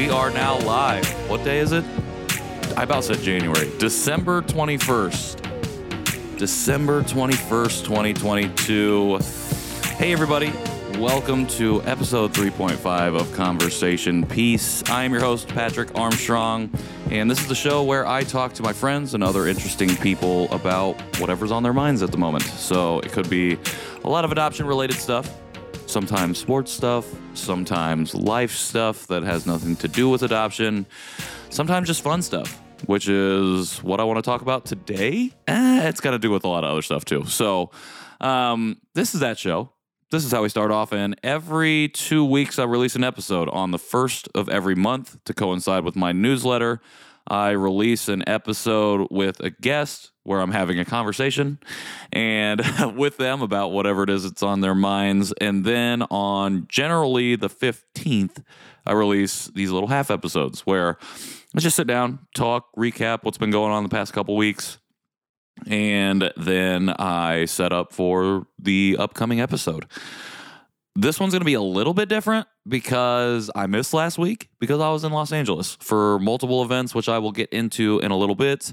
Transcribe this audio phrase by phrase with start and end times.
[0.00, 1.06] We are now live.
[1.28, 1.84] What day is it?
[2.74, 3.70] I about said January.
[3.76, 6.38] December 21st.
[6.38, 9.18] December 21st, 2022.
[9.96, 10.54] Hey, everybody.
[10.98, 14.82] Welcome to episode 3.5 of Conversation Peace.
[14.88, 16.70] I am your host, Patrick Armstrong,
[17.10, 20.50] and this is the show where I talk to my friends and other interesting people
[20.50, 22.44] about whatever's on their minds at the moment.
[22.44, 23.58] So it could be
[24.02, 25.30] a lot of adoption related stuff,
[25.90, 30.86] sometimes sports stuff, sometimes life stuff that has nothing to do with adoption,
[31.48, 35.32] sometimes just fun stuff, which is what I want to talk about today.
[35.48, 37.24] Eh, it's got to do with a lot of other stuff too.
[37.24, 37.70] So,
[38.20, 39.72] um, this is that show.
[40.10, 43.70] This is how we start off, and every two weeks I release an episode on
[43.70, 46.80] the first of every month to coincide with my newsletter.
[47.30, 51.60] I release an episode with a guest where I'm having a conversation
[52.12, 52.60] and
[52.96, 55.32] with them about whatever it is that's on their minds.
[55.40, 58.42] And then on generally the 15th,
[58.84, 60.98] I release these little half episodes where
[61.54, 64.78] I just sit down, talk, recap what's been going on the past couple weeks.
[65.68, 69.86] And then I set up for the upcoming episode.
[70.96, 74.80] This one's going to be a little bit different because I missed last week because
[74.80, 78.16] I was in Los Angeles for multiple events, which I will get into in a
[78.16, 78.72] little bit.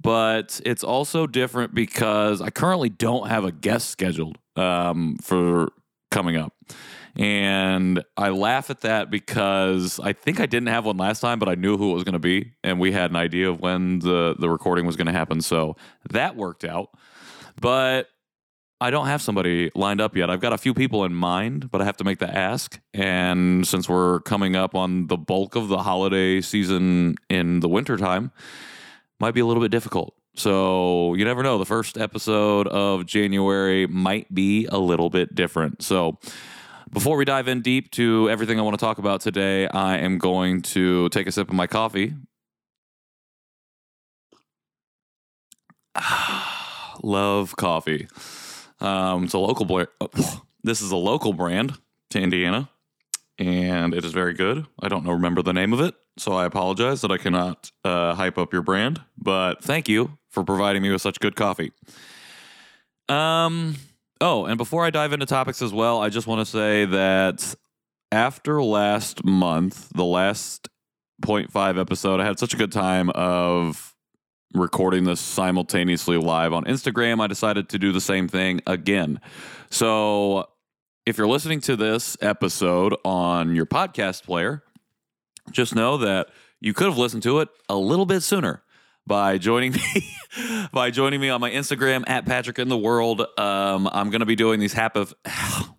[0.00, 5.72] But it's also different because I currently don't have a guest scheduled um, for
[6.10, 6.52] coming up.
[7.16, 11.48] And I laugh at that because I think I didn't have one last time, but
[11.48, 12.52] I knew who it was going to be.
[12.62, 15.40] And we had an idea of when the, the recording was going to happen.
[15.40, 15.76] So
[16.10, 16.90] that worked out.
[17.58, 18.08] But
[18.80, 20.28] I don't have somebody lined up yet.
[20.28, 22.78] I've got a few people in mind, but I have to make the ask.
[22.92, 28.32] And since we're coming up on the bulk of the holiday season in the wintertime,
[29.18, 30.14] might be a little bit difficult.
[30.34, 31.56] So you never know.
[31.56, 35.82] The first episode of January might be a little bit different.
[35.82, 36.18] So
[36.92, 40.18] before we dive in deep to everything I want to talk about today, I am
[40.18, 42.14] going to take a sip of my coffee.
[47.02, 48.08] Love coffee.
[48.80, 49.88] Um, it's a local brand.
[50.64, 51.78] This is a local brand
[52.10, 52.68] to Indiana,
[53.38, 54.66] and it is very good.
[54.80, 58.14] I don't know remember the name of it, so I apologize that I cannot uh,
[58.16, 59.00] hype up your brand.
[59.16, 61.70] But thank you for providing me with such good coffee.
[63.08, 63.76] Um.
[64.20, 67.54] Oh, and before I dive into topics as well, I just want to say that
[68.10, 70.68] after last month, the last
[71.22, 73.94] 0.5 episode, I had such a good time of
[74.54, 77.20] recording this simultaneously live on Instagram.
[77.20, 79.20] I decided to do the same thing again.
[79.70, 80.48] So
[81.04, 84.62] if you're listening to this episode on your podcast player,
[85.50, 86.28] just know that
[86.60, 88.62] you could have listened to it a little bit sooner
[89.06, 90.10] by joining me
[90.72, 93.20] by joining me on my Instagram at Patrick in the World.
[93.38, 95.14] Um, I'm going to be doing these half of.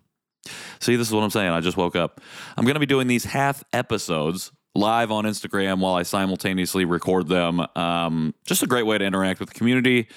[0.80, 1.50] See, this is what I'm saying.
[1.50, 2.20] I just woke up.
[2.56, 7.28] I'm going to be doing these half episodes live on Instagram while I simultaneously record
[7.28, 7.66] them.
[7.74, 10.08] Um, just a great way to interact with the community.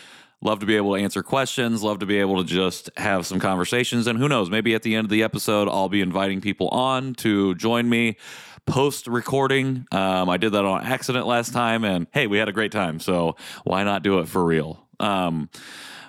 [0.44, 1.84] Love to be able to answer questions.
[1.84, 4.08] Love to be able to just have some conversations.
[4.08, 7.14] And who knows, maybe at the end of the episode, I'll be inviting people on
[7.16, 8.18] to join me
[8.66, 9.86] post recording.
[9.92, 13.00] Um, I did that on accident last time, and hey, we had a great time.
[13.00, 14.88] So why not do it for real?
[15.00, 15.50] Um,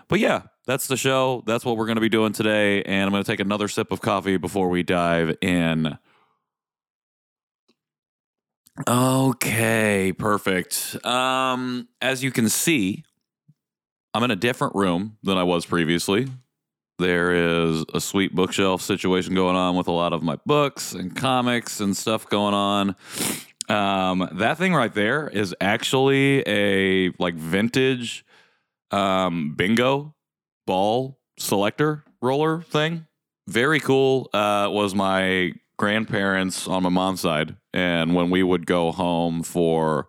[0.09, 1.43] but yeah, that's the show.
[1.47, 2.83] That's what we're going to be doing today.
[2.83, 5.99] And I'm going to take another sip of coffee before we dive in.
[8.88, 10.97] Okay, perfect.
[11.05, 13.05] Um, as you can see,
[14.15, 16.28] I'm in a different room than I was previously.
[16.99, 21.15] There is a sweet bookshelf situation going on with a lot of my books and
[21.15, 22.97] comics and stuff going on.
[23.69, 28.25] Um, that thing right there is actually a like vintage
[28.91, 30.15] um, bingo
[30.66, 33.06] ball selector roller thing.
[33.49, 34.31] Very cool.
[34.32, 40.09] Uh, was my grandparents on my mom's side, and when we would go home for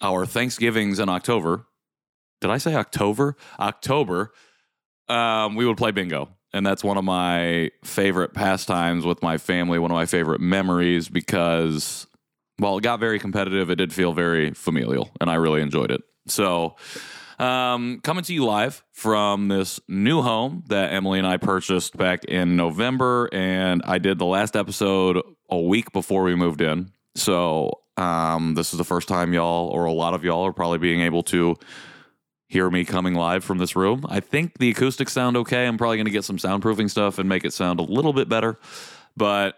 [0.00, 1.66] our Thanksgivings in October,
[2.40, 3.36] did I say October?
[3.58, 4.32] October.
[5.08, 9.78] Um, we would play bingo, and that's one of my favorite pastimes with my family.
[9.78, 12.06] One of my favorite memories because,
[12.58, 16.02] while it got very competitive, it did feel very familial, and I really enjoyed it.
[16.26, 16.76] So,
[17.38, 22.24] um, coming to you live from this new home that Emily and I purchased back
[22.24, 26.90] in November, and I did the last episode a week before we moved in.
[27.14, 30.78] So, um, this is the first time y'all, or a lot of y'all, are probably
[30.78, 31.56] being able to
[32.48, 34.04] hear me coming live from this room.
[34.08, 35.66] I think the acoustics sound okay.
[35.66, 38.28] I'm probably going to get some soundproofing stuff and make it sound a little bit
[38.28, 38.58] better.
[39.16, 39.56] But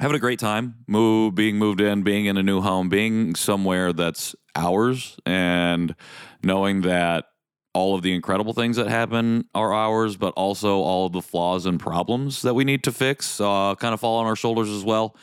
[0.00, 3.92] having a great time, move, being moved in, being in a new home, being somewhere
[3.92, 5.94] that's ours, and
[6.44, 7.26] knowing that
[7.74, 11.66] all of the incredible things that happen are ours, but also all of the flaws
[11.66, 14.84] and problems that we need to fix uh, kind of fall on our shoulders as
[14.84, 15.16] well.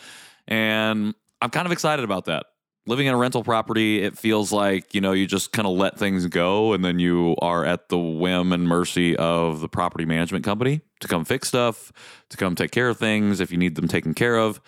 [0.48, 2.46] And I'm kind of excited about that.
[2.88, 5.98] Living in a rental property, it feels like, you know, you just kind of let
[5.98, 10.44] things go and then you are at the whim and mercy of the property management
[10.44, 11.92] company to come fix stuff,
[12.30, 14.60] to come take care of things if you need them taken care of.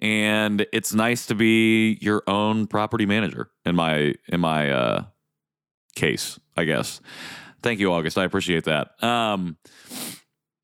[0.00, 5.04] And it's nice to be your own property manager in my in my uh
[5.94, 7.00] case, I guess.
[7.62, 8.18] Thank you, August.
[8.18, 9.02] I appreciate that.
[9.02, 9.56] Um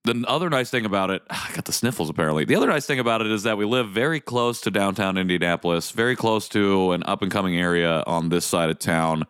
[0.04, 2.44] the other nice thing about it, I got the sniffles apparently.
[2.44, 5.90] The other nice thing about it is that we live very close to downtown Indianapolis,
[5.90, 9.25] very close to an up and coming area on this side of town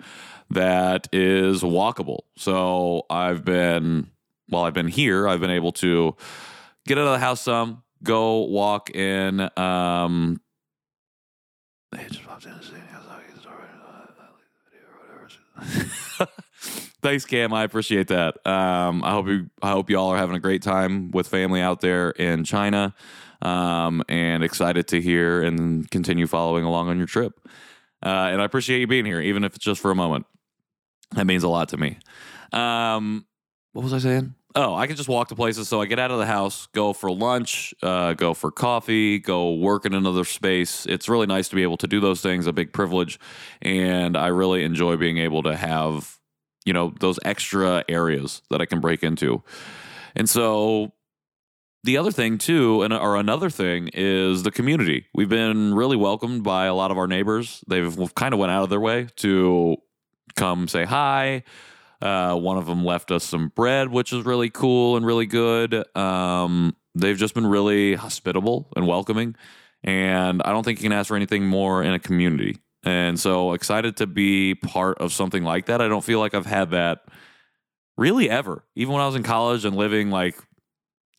[0.51, 2.21] that is walkable.
[2.37, 4.09] So I've been,
[4.49, 6.17] while I've been here, I've been able to
[6.87, 9.41] get out of the house some, go walk in.
[9.59, 10.41] Um,
[17.01, 17.53] Thanks, Cam.
[17.53, 18.45] I appreciate that.
[18.47, 21.81] Um, I hope you, I hope y'all are having a great time with family out
[21.81, 22.95] there in China,
[23.41, 27.41] um, and excited to hear and continue following along on your trip.
[28.05, 30.27] Uh, and I appreciate you being here, even if it's just for a moment.
[31.13, 31.99] That means a lot to me.
[32.53, 33.27] Um,
[33.73, 34.35] what was I saying?
[34.55, 35.69] Oh, I can just walk to places.
[35.69, 39.53] So I get out of the house, go for lunch, uh, go for coffee, go
[39.55, 40.87] work in another space.
[40.87, 43.21] It's really nice to be able to do those things, a big privilege.
[43.61, 46.19] And I really enjoy being able to have,
[46.65, 49.43] you know, those extra areas that I can break into.
[50.17, 50.93] And so
[51.85, 56.43] the other thing too and or another thing is the community we've been really welcomed
[56.43, 59.77] by a lot of our neighbors they've kind of went out of their way to
[60.37, 61.43] come say hi
[62.01, 65.85] uh, one of them left us some bread which is really cool and really good.
[65.97, 69.37] Um, they've just been really hospitable and welcoming
[69.85, 72.59] and i don't think you can ask for anything more in a community.
[72.85, 75.81] And so excited to be part of something like that.
[75.81, 77.01] I don't feel like i've had that
[77.97, 78.65] really ever.
[78.75, 80.37] Even when i was in college and living like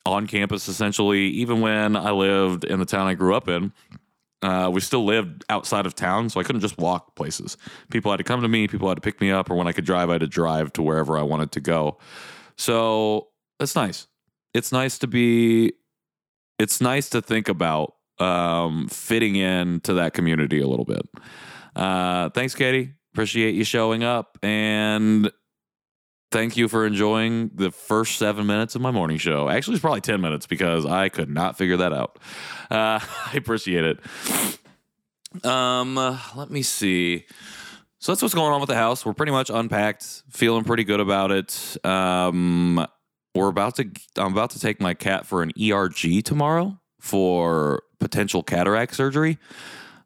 [0.05, 1.27] on campus essentially.
[1.29, 3.71] Even when I lived in the town I grew up in,
[4.41, 7.57] uh, we still lived outside of town, so I couldn't just walk places.
[7.91, 9.71] People had to come to me, people had to pick me up, or when I
[9.71, 11.97] could drive, I had to drive to wherever I wanted to go.
[12.57, 13.27] So
[13.59, 14.07] that's nice.
[14.53, 15.73] It's nice to be,
[16.57, 21.07] it's nice to think about um, fitting in to that community a little bit.
[21.75, 22.93] Uh, thanks, Katie.
[23.13, 24.37] Appreciate you showing up.
[24.43, 25.31] And
[26.31, 29.49] thank you for enjoying the first seven minutes of my morning show.
[29.49, 32.19] Actually, it's probably 10 minutes because I could not figure that out.
[32.69, 32.99] Uh,
[33.33, 35.45] I appreciate it.
[35.45, 35.95] Um,
[36.35, 37.25] let me see.
[37.99, 39.05] So that's what's going on with the house.
[39.05, 41.85] We're pretty much unpacked, feeling pretty good about it.
[41.85, 42.85] Um,
[43.35, 43.89] we're about to.
[44.15, 49.37] I'm about to take my cat for an ERG tomorrow for potential cataract surgery.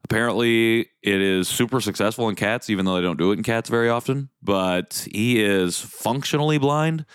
[0.06, 3.70] Apparently, it is super successful in cats, even though they don't do it in cats
[3.70, 4.30] very often.
[4.42, 7.06] But he is functionally blind.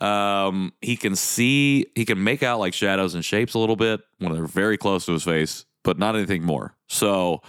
[0.00, 4.00] Um, he can see, he can make out like shadows and shapes a little bit
[4.18, 6.74] when they're very close to his face, but not anything more.
[6.88, 7.42] So,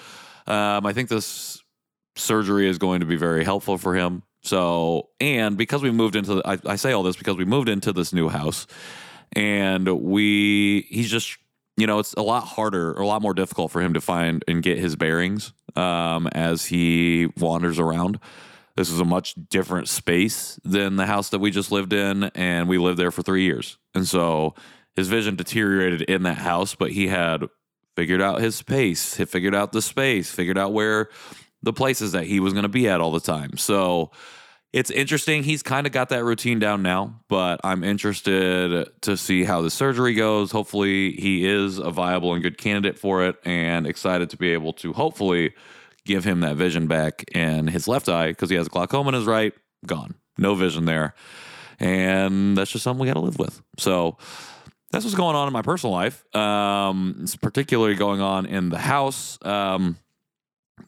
[0.46, 1.64] um, I think this
[2.16, 4.22] surgery is going to be very helpful for him.
[4.44, 7.70] So, and because we moved into, the, I, I say all this because we moved
[7.70, 8.68] into this new house,
[9.36, 11.38] and we, he's just
[11.78, 14.44] you know, it's a lot harder or a lot more difficult for him to find
[14.48, 18.20] and get his bearings um, as he wanders around.
[18.76, 22.68] This is a much different space than the house that we just lived in, and
[22.68, 23.78] we lived there for three years.
[23.94, 24.56] And so
[24.96, 27.44] his vision deteriorated in that house, but he had
[27.96, 31.10] figured out his space, he figured out the space, figured out where
[31.62, 33.58] the places that he was going to be at all the time.
[33.58, 34.12] So
[34.74, 35.44] it's interesting.
[35.44, 39.70] He's kind of got that routine down now, but I'm interested to see how the
[39.70, 40.52] surgery goes.
[40.52, 44.74] Hopefully, he is a viable and good candidate for it, and excited to be able
[44.74, 45.54] to hopefully
[46.06, 49.26] give him that vision back in his left eye because he has glaucoma in his
[49.26, 49.54] right.
[49.86, 50.16] Gone.
[50.40, 51.14] No vision there.
[51.80, 53.62] And that's just something we got to live with.
[53.78, 54.18] So
[54.92, 56.24] that's what's going on in my personal life.
[56.36, 59.38] Um, it's particularly going on in the house.
[59.44, 59.98] Um,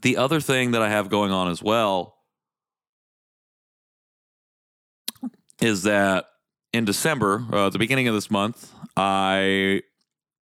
[0.02, 2.15] the other thing that I have going on as well
[5.62, 6.26] is that
[6.74, 9.82] in December, uh, the beginning of this month, I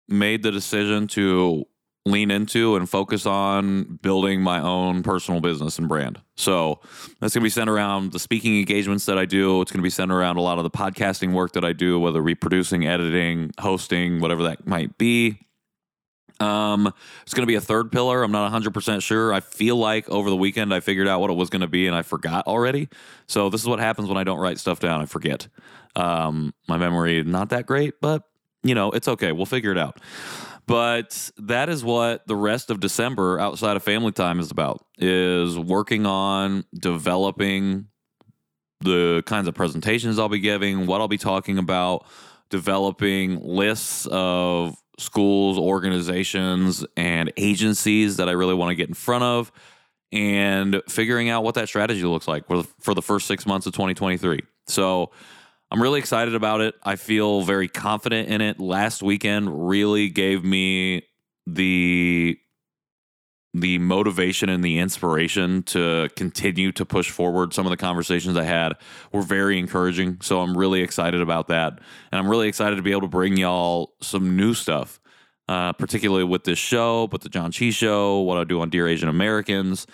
[0.09, 1.65] made the decision to
[2.07, 6.21] lean into and focus on building my own personal business and brand.
[6.37, 6.81] So
[7.21, 9.61] that's going to be centered around the speaking engagements that I do.
[9.61, 11.99] It's going to be centered around a lot of the podcasting work that I do,
[11.99, 15.48] whether reproducing, editing, hosting, whatever that might be.
[16.41, 16.93] Um,
[17.23, 18.23] it's going to be a third pillar.
[18.23, 19.33] I'm not 100% sure.
[19.33, 21.87] I feel like over the weekend I figured out what it was going to be
[21.87, 22.89] and I forgot already.
[23.27, 25.01] So this is what happens when I don't write stuff down.
[25.01, 25.49] I forget.
[25.97, 28.23] Um, my memory not that great, but
[28.63, 29.33] you know, it's okay.
[29.33, 29.99] We'll figure it out.
[30.67, 35.59] But that is what the rest of December outside of family time is about is
[35.59, 37.87] working on developing
[38.81, 42.07] the kinds of presentations I'll be giving, what I'll be talking about,
[42.51, 49.25] developing lists of schools, organizations, and agencies that I really want to get in front
[49.25, 49.53] of
[50.13, 52.45] and figuring out what that strategy looks like
[52.81, 54.41] for the first six months of 2023.
[54.67, 55.11] So
[55.71, 56.75] I'm really excited about it.
[56.83, 58.59] I feel very confident in it.
[58.59, 61.07] Last weekend really gave me
[61.47, 62.39] the
[63.55, 67.55] the motivation and the inspiration to continue to push forward.
[67.55, 68.75] Some of the conversations I had
[69.13, 70.19] were very encouraging.
[70.21, 71.79] So I'm really excited about that.
[72.13, 75.01] And I'm really excited to be able to bring y'all some new stuff,
[75.49, 78.87] uh, particularly with this show, but the John Chi show, what I do on Dear
[78.87, 79.87] Asian Americans,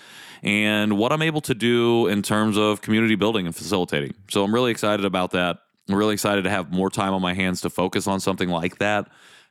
[0.42, 4.14] and what I'm able to do in terms of community building and facilitating.
[4.30, 5.58] So I'm really excited about that.
[5.88, 8.78] I'm really excited to have more time on my hands to focus on something like
[8.78, 9.08] that.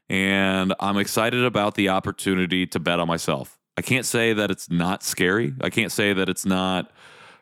[0.10, 3.58] And I'm excited about the opportunity to bet on myself.
[3.78, 5.54] I can't say that it's not scary.
[5.62, 6.92] I can't say that it's not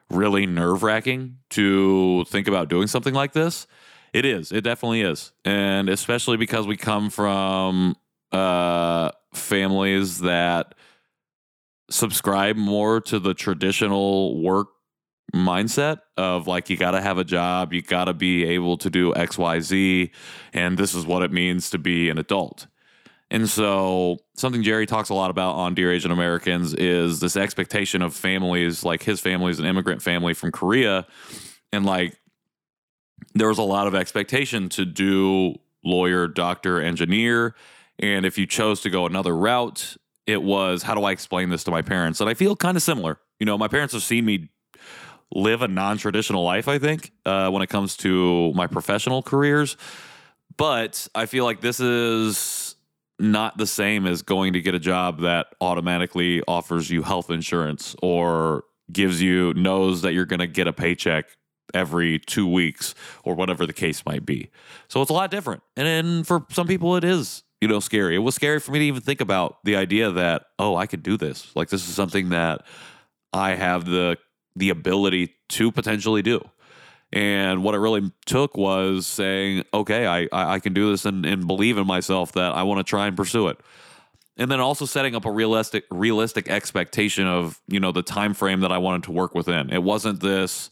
[0.10, 3.68] really nerve wracking to think about doing something like this.
[4.14, 4.52] It is.
[4.52, 5.32] It definitely is.
[5.46, 7.96] And especially because we come from
[8.32, 10.76] uh, families that
[11.90, 14.70] subscribe more to the traditional work
[15.34, 18.90] mindset of like you got to have a job, you got to be able to
[18.90, 20.12] do XYZ,
[20.54, 22.68] and this is what it means to be an adult.
[23.32, 28.02] And so, something Jerry talks a lot about on Dear Asian Americans is this expectation
[28.02, 31.08] of families, like his family is an immigrant family from Korea.
[31.72, 32.20] And like,
[33.34, 37.56] there was a lot of expectation to do lawyer, doctor, engineer.
[38.00, 39.96] And if you chose to go another route,
[40.28, 42.20] it was how do I explain this to my parents?
[42.20, 43.18] And I feel kind of similar.
[43.40, 44.50] You know, my parents have seen me
[45.34, 49.78] live a non traditional life, I think, uh, when it comes to my professional careers.
[50.58, 52.61] But I feel like this is
[53.22, 57.96] not the same as going to get a job that automatically offers you health insurance
[58.02, 61.26] or gives you knows that you're going to get a paycheck
[61.74, 64.50] every two weeks or whatever the case might be.
[64.88, 65.62] So it's a lot different.
[65.78, 68.16] And then for some people, it is, you know, scary.
[68.16, 71.04] It was scary for me to even think about the idea that, oh, I could
[71.04, 71.56] do this.
[71.56, 72.66] Like this is something that
[73.32, 74.18] I have the
[74.56, 76.42] the ability to potentially do.
[77.14, 81.46] And what it really took was saying, okay, I, I can do this and, and
[81.46, 83.60] believe in myself that I want to try and pursue it.
[84.38, 88.62] And then also setting up a realistic realistic expectation of, you know, the time frame
[88.62, 89.70] that I wanted to work within.
[89.70, 90.72] It wasn't this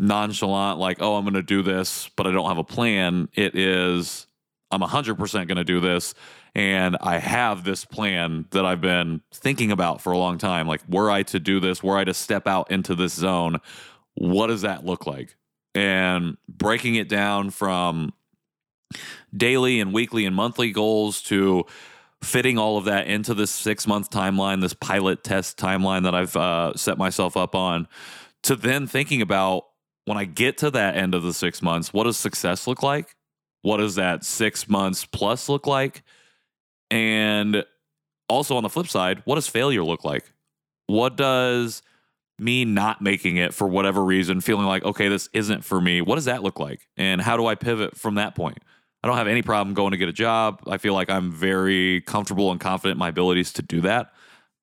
[0.00, 3.28] nonchalant, like, oh, I'm gonna do this, but I don't have a plan.
[3.34, 4.28] It is
[4.70, 6.14] I'm 100% going to do this.
[6.54, 10.66] And I have this plan that I've been thinking about for a long time.
[10.66, 13.58] Like, were I to do this, were I to step out into this zone,
[14.18, 15.36] what does that look like?
[15.74, 18.12] And breaking it down from
[19.36, 21.64] daily and weekly and monthly goals to
[22.22, 26.36] fitting all of that into this six month timeline, this pilot test timeline that I've
[26.36, 27.86] uh, set myself up on,
[28.42, 29.66] to then thinking about
[30.04, 33.14] when I get to that end of the six months, what does success look like?
[33.62, 36.02] What does that six months plus look like?
[36.90, 37.64] And
[38.28, 40.32] also on the flip side, what does failure look like?
[40.86, 41.82] What does
[42.38, 46.14] me not making it for whatever reason, feeling like, okay, this isn't for me, what
[46.14, 46.88] does that look like?
[46.96, 48.58] And how do I pivot from that point?
[49.02, 50.62] I don't have any problem going to get a job.
[50.66, 54.12] I feel like I'm very comfortable and confident in my abilities to do that.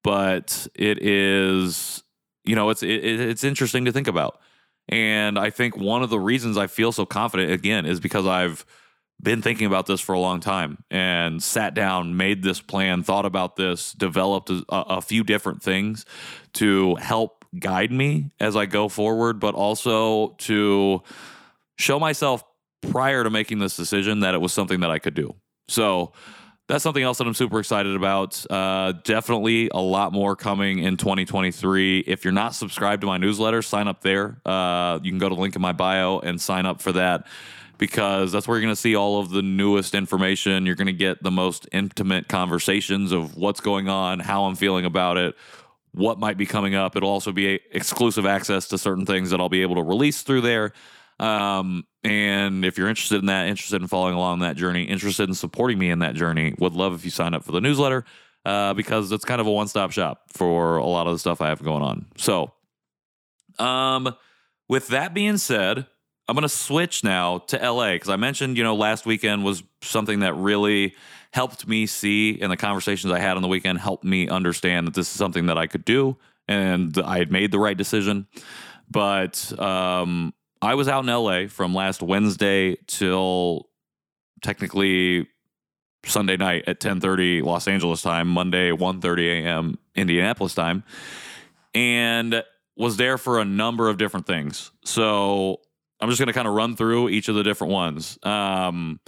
[0.03, 2.03] But it is,
[2.43, 4.39] you know, it's it, it's interesting to think about.
[4.87, 8.65] And I think one of the reasons I feel so confident again is because I've
[9.21, 13.25] been thinking about this for a long time and sat down, made this plan, thought
[13.25, 16.05] about this, developed a, a few different things
[16.53, 21.01] to help guide me as I go forward, but also to
[21.77, 22.43] show myself
[22.81, 25.35] prior to making this decision that it was something that I could do.
[25.67, 26.13] So
[26.67, 28.43] that's something else that I'm super excited about.
[28.49, 31.99] Uh, definitely a lot more coming in 2023.
[31.99, 34.41] If you're not subscribed to my newsletter, sign up there.
[34.45, 37.27] Uh, you can go to the link in my bio and sign up for that
[37.77, 40.65] because that's where you're going to see all of the newest information.
[40.65, 44.85] You're going to get the most intimate conversations of what's going on, how I'm feeling
[44.85, 45.35] about it,
[45.95, 46.95] what might be coming up.
[46.95, 50.41] It'll also be exclusive access to certain things that I'll be able to release through
[50.41, 50.73] there.
[51.19, 55.35] Um, and if you're interested in that, interested in following along that journey, interested in
[55.35, 58.03] supporting me in that journey, would love if you sign up for the newsletter
[58.43, 61.41] uh, because it's kind of a one stop shop for a lot of the stuff
[61.41, 62.05] I have going on.
[62.17, 62.51] So,
[63.57, 64.13] um,
[64.67, 65.87] with that being said,
[66.27, 69.63] I'm going to switch now to LA because I mentioned, you know, last weekend was
[69.81, 70.95] something that really
[71.31, 74.93] helped me see and the conversations I had on the weekend helped me understand that
[74.93, 76.17] this is something that I could do
[76.47, 78.27] and I had made the right decision.
[78.89, 83.69] But um, I was out in LA from last Wednesday till
[84.41, 85.27] technically
[86.05, 89.77] Sunday night at 10:30 Los Angeles time, Monday 1:30 a.m.
[89.95, 90.83] Indianapolis time,
[91.73, 92.43] and
[92.77, 94.71] was there for a number of different things.
[94.83, 95.61] So
[95.99, 98.19] I'm just going to kind of run through each of the different ones.
[98.23, 98.99] Um,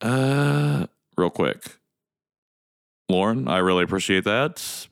[0.00, 1.76] uh, real quick.
[3.08, 4.86] Lauren, I really appreciate that.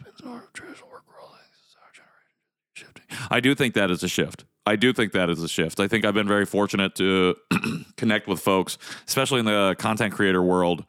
[3.30, 4.44] I do think that is a shift.
[4.66, 5.80] I do think that is a shift.
[5.80, 7.36] I think I've been very fortunate to
[7.96, 8.76] connect with folks,
[9.06, 10.84] especially in the content creator world,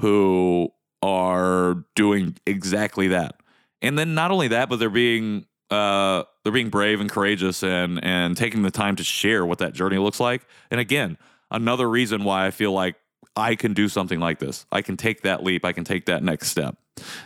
[0.00, 0.68] who
[1.02, 3.36] are doing exactly that.
[3.82, 8.02] And then not only that, but they're being uh, they're being brave and courageous and
[8.04, 10.46] and taking the time to share what that journey looks like.
[10.70, 11.18] And again,
[11.50, 12.96] another reason why I feel like
[13.36, 14.66] I can do something like this.
[14.70, 15.64] I can take that leap.
[15.64, 16.76] I can take that next step.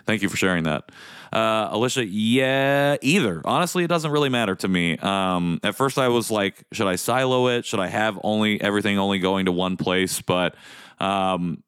[0.07, 0.91] Thank you for sharing that.
[1.31, 3.43] Uh, Alicia, yeah, either.
[3.45, 4.97] Honestly, it doesn't really matter to me.
[4.97, 7.67] Um, at first, I was like, should I silo it?
[7.67, 10.23] Should I have only everything only going to one place?
[10.23, 10.55] But
[10.99, 11.63] um,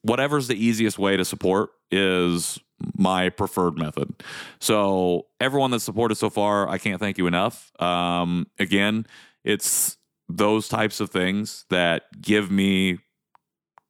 [0.00, 2.58] whatever's the easiest way to support is
[2.96, 4.14] my preferred method.
[4.60, 7.72] So everyone that's supported so far, I can't thank you enough.
[7.80, 9.06] Um, again,
[9.44, 9.96] it's
[10.28, 12.98] those types of things that give me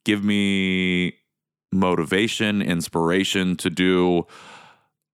[0.04, 1.14] give me
[1.72, 4.26] motivation, inspiration to do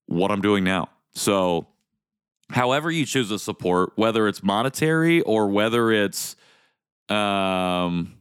[0.06, 0.88] what I'm doing now.
[1.14, 1.66] So,
[2.50, 6.36] however you choose to support, whether it's monetary or whether it's
[7.08, 8.14] um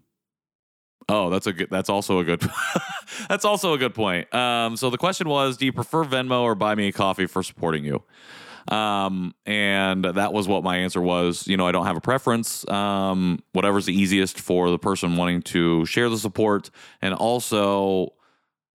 [1.10, 2.41] Oh, that's a good that's also a good
[3.29, 4.33] that's also a good point.
[4.33, 7.43] Um so the question was, do you prefer Venmo or buy me a coffee for
[7.43, 8.03] supporting you?
[8.67, 11.48] Um, and that was what my answer was.
[11.48, 12.67] You know, I don't have a preference.
[12.69, 16.69] Um, whatever's the easiest for the person wanting to share the support.
[17.01, 18.13] And also,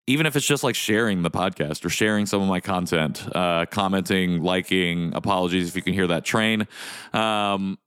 [0.08, 3.66] even if it's just like sharing the podcast or sharing some of my content, uh,
[3.70, 6.68] commenting, liking, apologies if you can hear that train.
[7.14, 7.78] Um,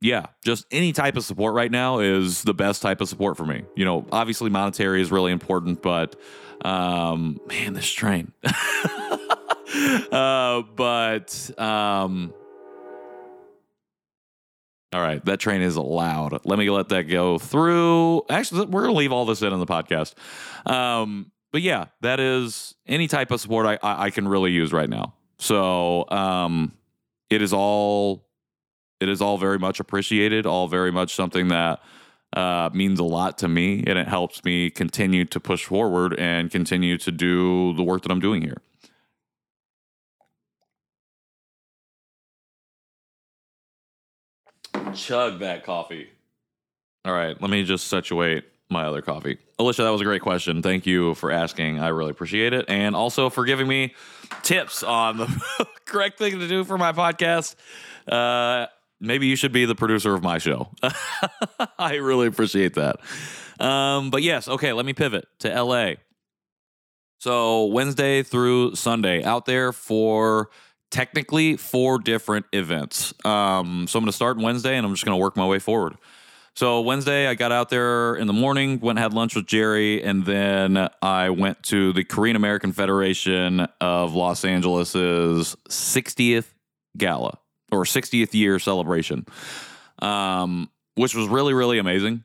[0.00, 3.44] yeah, just any type of support right now is the best type of support for
[3.44, 3.64] me.
[3.76, 6.16] You know, obviously monetary is really important, but
[6.64, 8.32] um, man, this train.
[10.12, 12.32] uh, but um,
[14.92, 16.40] all right, that train is loud.
[16.44, 18.22] Let me let that go through.
[18.30, 20.14] Actually, we're gonna leave all this in on the podcast.
[20.70, 24.72] Um, but yeah, that is any type of support I, I, I can really use
[24.72, 25.14] right now.
[25.38, 26.72] So um,
[27.28, 28.29] it is all
[29.00, 30.46] it is all very much appreciated.
[30.46, 31.80] All very much something that
[32.32, 36.50] uh, means a lot to me, and it helps me continue to push forward and
[36.50, 38.58] continue to do the work that I'm doing here.
[44.94, 46.08] Chug that coffee.
[47.04, 49.38] All right, let me just situate my other coffee.
[49.58, 50.62] Alicia, that was a great question.
[50.62, 51.80] Thank you for asking.
[51.80, 52.66] I really appreciate it.
[52.68, 53.94] And also for giving me
[54.42, 57.56] tips on the correct thing to do for my podcast.
[58.06, 58.66] Uh,
[59.00, 60.70] maybe you should be the producer of my show.
[61.78, 62.96] I really appreciate that.
[63.58, 65.94] Um, but yes, okay, let me pivot to LA.
[67.18, 70.50] So Wednesday through Sunday out there for
[70.90, 73.12] technically four different events.
[73.24, 75.58] Um, so I'm going to start Wednesday and I'm just going to work my way
[75.58, 75.96] forward.
[76.56, 80.26] So Wednesday, I got out there in the morning, went had lunch with Jerry, and
[80.26, 86.52] then I went to the Korean American Federation of Los Angeles's 60th
[86.96, 87.38] gala
[87.72, 89.26] or 60th year celebration,
[90.00, 92.24] um, which was really really amazing.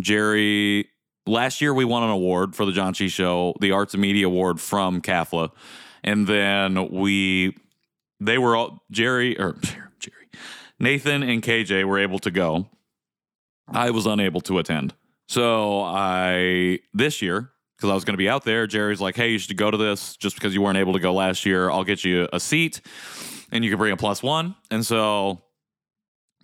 [0.00, 0.88] Jerry,
[1.26, 4.26] last year we won an award for the John Chi Show, the Arts and Media
[4.26, 5.50] Award from KAFLA,
[6.02, 7.56] and then we
[8.20, 9.56] they were all Jerry or
[9.98, 10.28] Jerry,
[10.78, 12.68] Nathan and KJ were able to go.
[13.68, 14.94] I was unable to attend.
[15.28, 18.66] So I this year because I was going to be out there.
[18.66, 21.14] Jerry's like, "Hey, you should go to this just because you weren't able to go
[21.14, 21.70] last year.
[21.70, 22.80] I'll get you a seat,
[23.52, 25.42] and you can bring a one." And so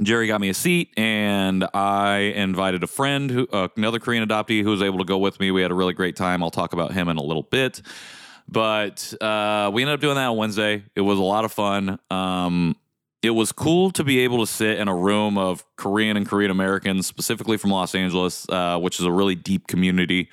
[0.01, 4.63] Jerry got me a seat, and I invited a friend, who, uh, another Korean adoptee,
[4.63, 5.51] who was able to go with me.
[5.51, 6.43] We had a really great time.
[6.43, 7.83] I'll talk about him in a little bit.
[8.49, 10.85] But uh, we ended up doing that on Wednesday.
[10.95, 11.99] It was a lot of fun.
[12.11, 12.77] Um,
[13.23, 16.51] it was cool to be able to sit in a room of Korean and Korean
[16.51, 20.31] Americans, specifically from Los Angeles, uh, which is a really deep community.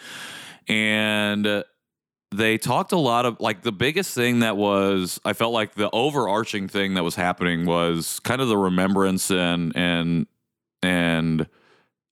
[0.67, 1.63] And
[2.38, 5.89] they talked a lot of like the biggest thing that was I felt like the
[5.91, 10.28] overarching thing that was happening was kind of the remembrance and and
[10.82, 11.48] and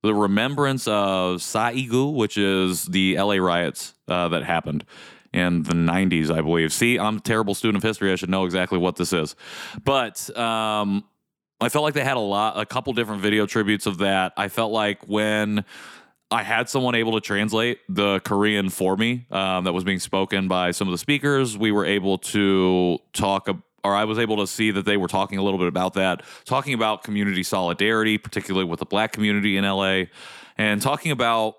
[0.03, 4.83] the remembrance of Saigu, which is the LA riots uh, that happened
[5.31, 6.71] in the 90s, I believe.
[6.71, 8.11] See, I'm a terrible student of history.
[8.11, 9.35] I should know exactly what this is.
[9.83, 11.05] But um,
[11.59, 14.33] I felt like they had a lot, a couple different video tributes of that.
[14.37, 15.65] I felt like when
[16.33, 20.47] I had someone able to translate the Korean for me um, that was being spoken
[20.47, 23.47] by some of the speakers, we were able to talk
[23.85, 26.23] or I was able to see that they were talking a little bit about that,
[26.45, 30.03] talking about community solidarity, particularly with the black community in LA,
[30.57, 31.55] and talking about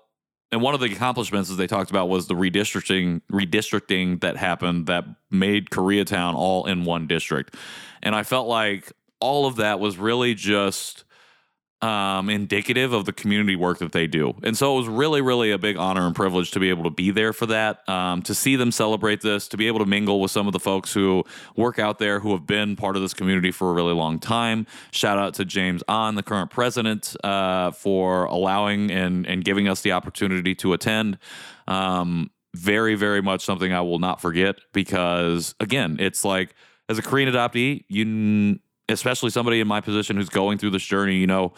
[0.51, 4.87] and one of the accomplishments that they talked about was the redistricting redistricting that happened
[4.87, 7.55] that made Koreatown all in one district.
[8.03, 11.04] And I felt like all of that was really just
[11.81, 14.33] um, indicative of the community work that they do.
[14.43, 16.89] And so it was really, really a big honor and privilege to be able to
[16.89, 20.21] be there for that, um, to see them celebrate this, to be able to mingle
[20.21, 21.23] with some of the folks who
[21.55, 24.65] work out there who have been part of this community for a really long time.
[24.91, 29.81] Shout out to James On, the current president, uh, for allowing and, and giving us
[29.81, 31.17] the opportunity to attend.
[31.67, 36.55] Um, very, very much something I will not forget because, again, it's like
[36.87, 41.15] as a Korean adoptee, you especially somebody in my position who's going through this journey,
[41.15, 41.53] you know,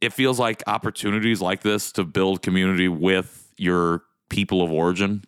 [0.00, 5.22] it feels like opportunities like this to build community with your people of origin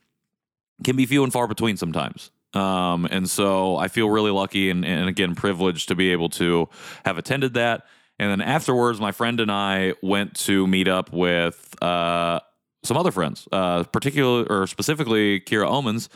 [0.83, 2.31] can be few and far between sometimes.
[2.55, 6.68] Um, and so I feel really lucky and, and again privileged to be able to
[7.05, 7.87] have attended that.
[8.18, 12.40] And then afterwards, my friend and I went to meet up with uh,
[12.85, 16.09] some other friends, uh, particularly or specifically Kira Omans,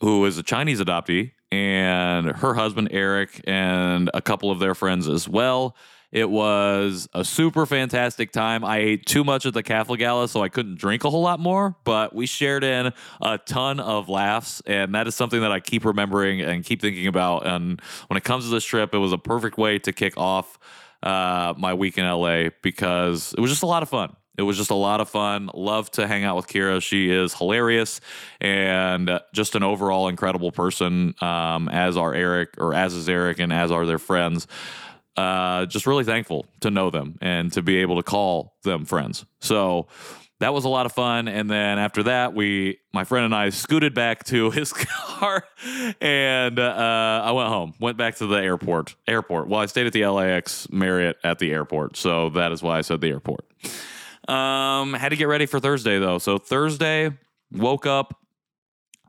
[0.00, 5.08] who is a Chinese adoptee and her husband Eric and a couple of their friends
[5.08, 5.76] as well.
[6.12, 8.64] It was a super fantastic time.
[8.64, 11.40] I ate too much at the KAFLA Gala, so I couldn't drink a whole lot
[11.40, 15.60] more, but we shared in a ton of laughs, and that is something that I
[15.60, 17.46] keep remembering and keep thinking about.
[17.46, 20.58] And when it comes to this trip, it was a perfect way to kick off
[21.02, 24.16] uh, my week in LA because it was just a lot of fun.
[24.38, 25.50] It was just a lot of fun.
[25.54, 26.82] Love to hang out with Kira.
[26.82, 28.00] She is hilarious
[28.40, 33.52] and just an overall incredible person, um, as are Eric, or as is Eric, and
[33.52, 34.46] as are their friends.
[35.16, 39.24] Uh, just really thankful to know them and to be able to call them friends.
[39.40, 39.86] So
[40.40, 41.28] that was a lot of fun.
[41.28, 45.44] And then after that, we, my friend and I, scooted back to his car,
[46.00, 47.74] and uh, I went home.
[47.80, 48.94] Went back to the airport.
[49.06, 49.48] Airport.
[49.48, 52.80] Well, I stayed at the LAX Marriott at the airport, so that is why I
[52.82, 53.46] said the airport.
[54.28, 56.18] Um, had to get ready for Thursday though.
[56.18, 57.10] So Thursday,
[57.52, 58.20] woke up.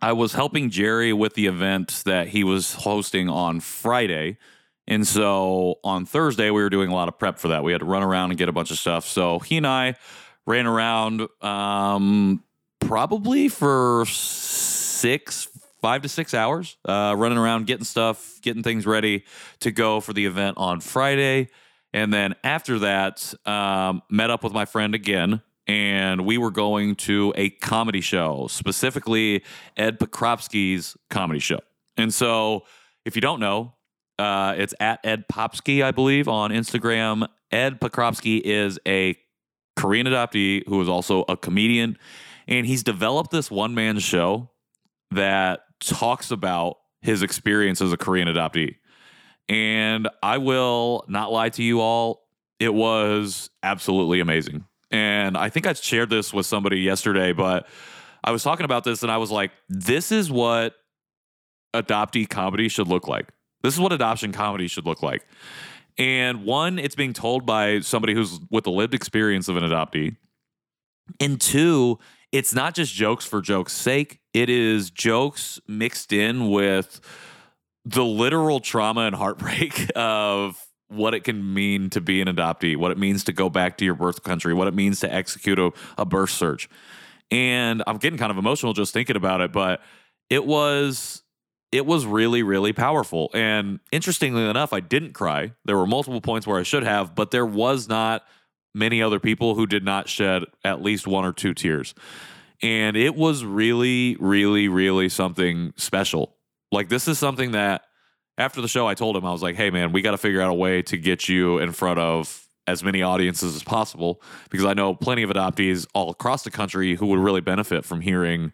[0.01, 4.37] I was helping Jerry with the event that he was hosting on Friday.
[4.87, 7.63] And so on Thursday, we were doing a lot of prep for that.
[7.63, 9.05] We had to run around and get a bunch of stuff.
[9.05, 9.95] So he and I
[10.45, 12.43] ran around um,
[12.79, 15.49] probably for six,
[15.81, 19.25] five to six hours, uh, running around, getting stuff, getting things ready
[19.59, 21.49] to go for the event on Friday.
[21.93, 26.95] And then after that, um, met up with my friend again, and we were going
[26.95, 29.43] to a comedy show, specifically
[29.75, 31.59] Ed Pokropski's comedy show.
[31.97, 32.63] And so,
[33.05, 33.73] if you don't know,
[34.19, 37.27] uh, it's at Ed Popsky, I believe, on Instagram.
[37.51, 39.17] Ed Pokropski is a
[39.75, 41.97] Korean adoptee who is also a comedian,
[42.47, 44.49] and he's developed this one man show
[45.11, 48.75] that talks about his experience as a Korean adoptee.
[49.49, 52.27] And I will not lie to you all,
[52.59, 54.65] it was absolutely amazing.
[54.91, 57.67] And I think I shared this with somebody yesterday, but
[58.23, 60.75] I was talking about this and I was like, this is what
[61.73, 63.29] adoptee comedy should look like.
[63.63, 65.25] This is what adoption comedy should look like.
[65.97, 70.15] And one, it's being told by somebody who's with the lived experience of an adoptee.
[71.19, 71.99] And two,
[72.31, 76.99] it's not just jokes for jokes' sake, it is jokes mixed in with
[77.87, 82.91] the literal trauma and heartbreak of what it can mean to be an adoptee, what
[82.91, 85.71] it means to go back to your birth country, what it means to execute a,
[85.97, 86.69] a birth search.
[87.31, 89.81] And I'm getting kind of emotional just thinking about it, but
[90.29, 91.23] it was
[91.71, 93.29] it was really really powerful.
[93.33, 95.53] And interestingly enough, I didn't cry.
[95.65, 98.23] There were multiple points where I should have, but there was not
[98.73, 101.93] many other people who did not shed at least one or two tears.
[102.61, 106.36] And it was really really really something special
[106.71, 107.83] like this is something that
[108.37, 110.41] after the show I told him I was like, "Hey man, we got to figure
[110.41, 114.65] out a way to get you in front of as many audiences as possible because
[114.65, 118.51] I know plenty of adoptees all across the country who would really benefit from hearing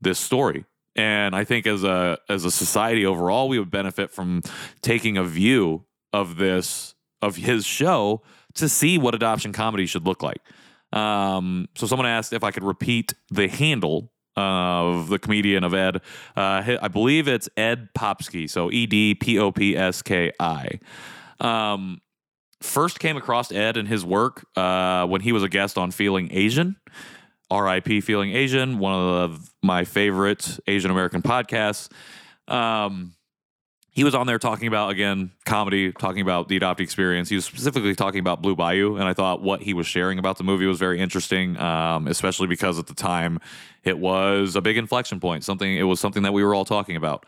[0.00, 0.64] this story."
[0.96, 4.42] And I think as a as a society overall, we would benefit from
[4.82, 8.22] taking a view of this of his show
[8.54, 10.40] to see what adoption comedy should look like.
[10.92, 15.96] Um, so someone asked if I could repeat the handle of the comedian of Ed.
[16.36, 20.78] Uh, I believe it's Ed Popsky, so E D P O P S K I.
[21.40, 22.00] Um,
[22.60, 26.28] first came across Ed and his work uh, when he was a guest on Feeling
[26.32, 26.76] Asian.
[27.52, 31.90] RIP Feeling Asian, one of my favorite Asian American podcasts.
[32.48, 33.14] Um,
[33.94, 37.28] he was on there talking about again comedy, talking about the adoptee experience.
[37.28, 40.36] He was specifically talking about Blue Bayou, and I thought what he was sharing about
[40.36, 43.38] the movie was very interesting, um, especially because at the time
[43.84, 45.44] it was a big inflection point.
[45.44, 47.24] Something it was something that we were all talking about,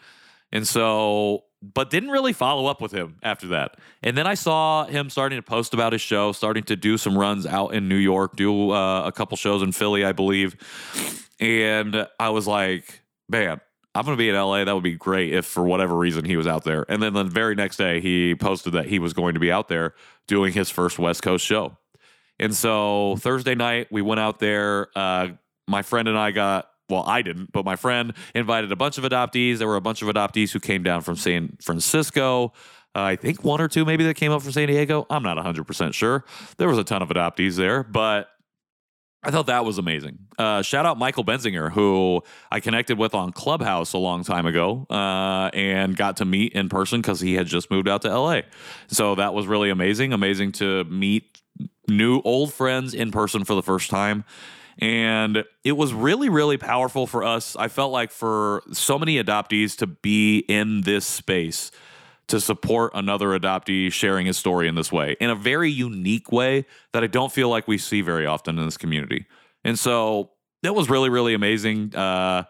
[0.53, 3.79] and so but didn't really follow up with him after that.
[4.03, 7.17] And then I saw him starting to post about his show, starting to do some
[7.17, 10.57] runs out in New York, do uh, a couple shows in Philly, I believe,
[11.39, 13.61] and I was like, man
[13.97, 14.65] I'm going to be in LA.
[14.65, 16.85] That would be great if for whatever reason he was out there.
[16.89, 19.69] And then the very next day, he posted that he was going to be out
[19.69, 19.95] there
[20.29, 21.77] doing his first West Coast show.
[22.39, 24.89] And so Thursday night, we went out there.
[24.95, 25.29] Uh,
[25.67, 29.05] my friend and I got, well, I didn't, but my friend invited a bunch of
[29.05, 29.59] adoptees.
[29.59, 32.53] There were a bunch of adoptees who came down from San Francisco.
[32.95, 35.07] Uh, I think one or two maybe that came up from San Diego.
[35.09, 36.25] I'm not 100% sure.
[36.59, 38.29] There was a ton of adoptees there, but
[39.27, 40.21] I thought that was amazing.
[40.39, 44.87] Uh, shout out Michael Benzinger, who I connected with on Clubhouse a long time ago
[44.89, 48.43] uh, and got to meet in person because he had just moved out to LA.
[48.87, 50.13] So that was really amazing.
[50.13, 51.43] Amazing to meet
[51.89, 54.25] new old friends in person for the first time.
[54.79, 57.57] And it was really, really powerful for us.
[57.57, 61.73] I felt like for so many adoptees to be in this space
[62.29, 66.67] to support another adoptee sharing his story in this way in a very unique way
[66.93, 69.27] that I don't feel like we see very often in this community.
[69.65, 70.31] And so
[70.63, 71.95] that was really, really amazing.
[71.95, 72.45] Uh,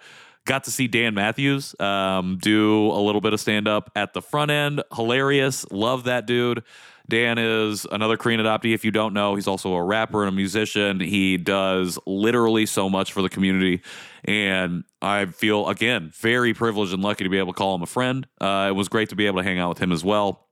[0.47, 4.23] got to see Dan Matthews um, do a little bit of stand up at the
[4.23, 4.83] front end.
[4.95, 5.71] Hilarious.
[5.71, 6.62] Love that dude.
[7.09, 8.75] Dan is another Korean adoptee.
[8.75, 11.01] If you don't know, he's also a rapper and a musician.
[11.01, 13.83] He does literally so much for the community.
[14.25, 17.87] And I feel, again, very privileged and lucky to be able to call him a
[17.87, 18.27] friend.
[18.40, 20.49] Uh, it was great to be able to hang out with him as well.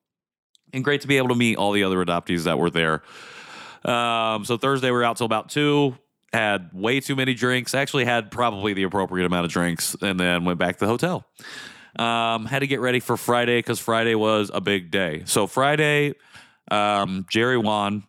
[0.72, 3.02] And great to be able to meet all the other adoptees that were there.
[3.84, 5.96] Um, so Thursday, we were out till about two
[6.34, 7.74] had way too many drinks.
[7.74, 11.24] Actually, had probably the appropriate amount of drinks, and then went back to the hotel.
[11.96, 15.22] Um, had to get ready for Friday because Friday was a big day.
[15.26, 16.14] So Friday,
[16.70, 18.04] um, Jerry Won,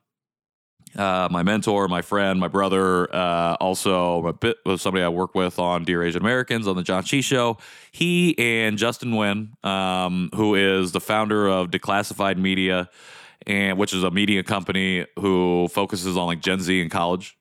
[0.96, 5.36] uh, my mentor, my friend, my brother, uh, also a bit was somebody I work
[5.36, 7.58] with on Dear Asian Americans on the John Chi Show.
[7.92, 12.90] He and Justin Nguyen, um, who is the founder of Declassified Media,
[13.46, 17.38] and which is a media company who focuses on like Gen Z and college,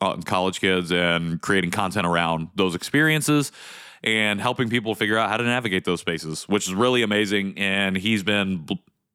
[0.00, 3.52] uh, college kids, and creating content around those experiences
[4.02, 7.58] and helping people figure out how to navigate those spaces, which is really amazing.
[7.58, 8.66] And he's been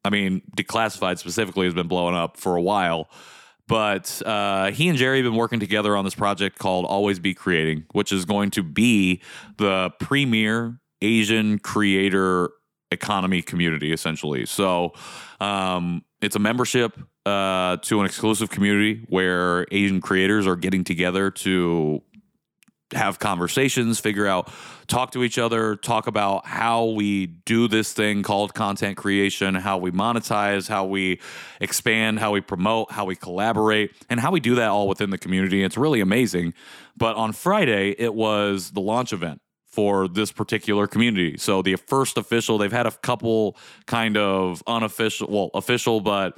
[0.05, 3.09] I mean, declassified specifically has been blowing up for a while.
[3.67, 7.33] But uh, he and Jerry have been working together on this project called Always Be
[7.33, 9.21] Creating, which is going to be
[9.57, 12.51] the premier Asian creator
[12.91, 14.45] economy community, essentially.
[14.45, 14.93] So
[15.39, 21.31] um, it's a membership uh, to an exclusive community where Asian creators are getting together
[21.31, 22.03] to
[22.93, 24.51] have conversations, figure out,
[24.87, 29.77] talk to each other, talk about how we do this thing called content creation, how
[29.77, 31.19] we monetize, how we
[31.59, 35.17] expand, how we promote, how we collaborate, and how we do that all within the
[35.17, 35.63] community.
[35.63, 36.53] It's really amazing.
[36.95, 41.37] But on Friday, it was the launch event for this particular community.
[41.37, 46.37] So the first official, they've had a couple kind of unofficial, well, official, but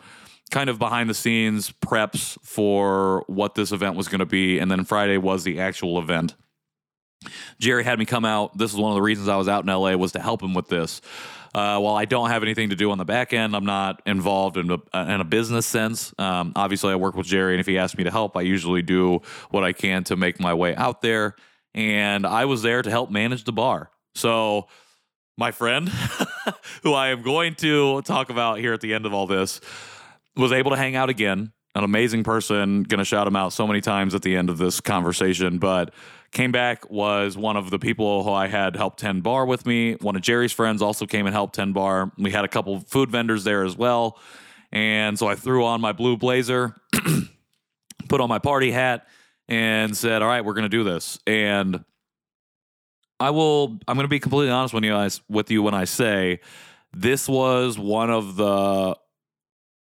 [0.52, 4.60] kind of behind the scenes preps for what this event was going to be.
[4.60, 6.36] And then Friday was the actual event.
[7.60, 8.58] Jerry had me come out.
[8.58, 10.54] This is one of the reasons I was out in LA was to help him
[10.54, 11.02] with this.
[11.56, 14.58] Uh, while I don't have anything to do on the back end, I'm not involved
[14.58, 16.14] in a, in a business sense.
[16.20, 18.82] Um, obviously, I work with Jerry, and if he asks me to help, I usually
[18.82, 21.36] do what I can to make my way out there.
[21.74, 23.90] And I was there to help manage the bar.
[24.14, 24.68] So,
[25.38, 25.90] my friend,
[26.84, 29.62] who I am going to talk about here at the end of all this,
[30.38, 31.52] was able to hang out again.
[31.76, 32.86] An amazing person.
[32.86, 35.93] To shout him out so many times at the end of this conversation, but
[36.32, 39.93] came back was one of the people who I had helped 10 bar with me.
[39.95, 42.12] One of Jerry's friends also came and helped 10 bar.
[42.17, 44.19] We had a couple food vendors there as well.
[44.71, 46.76] And so I threw on my blue blazer,
[48.10, 49.08] put on my party hat,
[49.47, 51.19] and said, All right, we're to do this.
[51.26, 51.84] And
[53.19, 56.41] I will, I'm to be completely honest with you, guys, with you when I say
[56.93, 58.97] this was one of the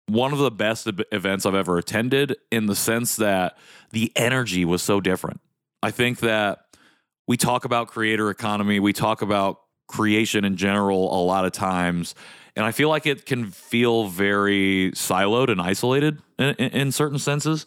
[0.06, 3.56] one of the best events I've ever attended in the sense that
[3.90, 5.40] the energy was so different.
[5.82, 6.66] I think that
[7.26, 12.14] we talk about creator economy, we talk about creation in general a lot of times,
[12.56, 17.18] and I feel like it can feel very siloed and isolated in, in, in certain
[17.18, 17.66] senses,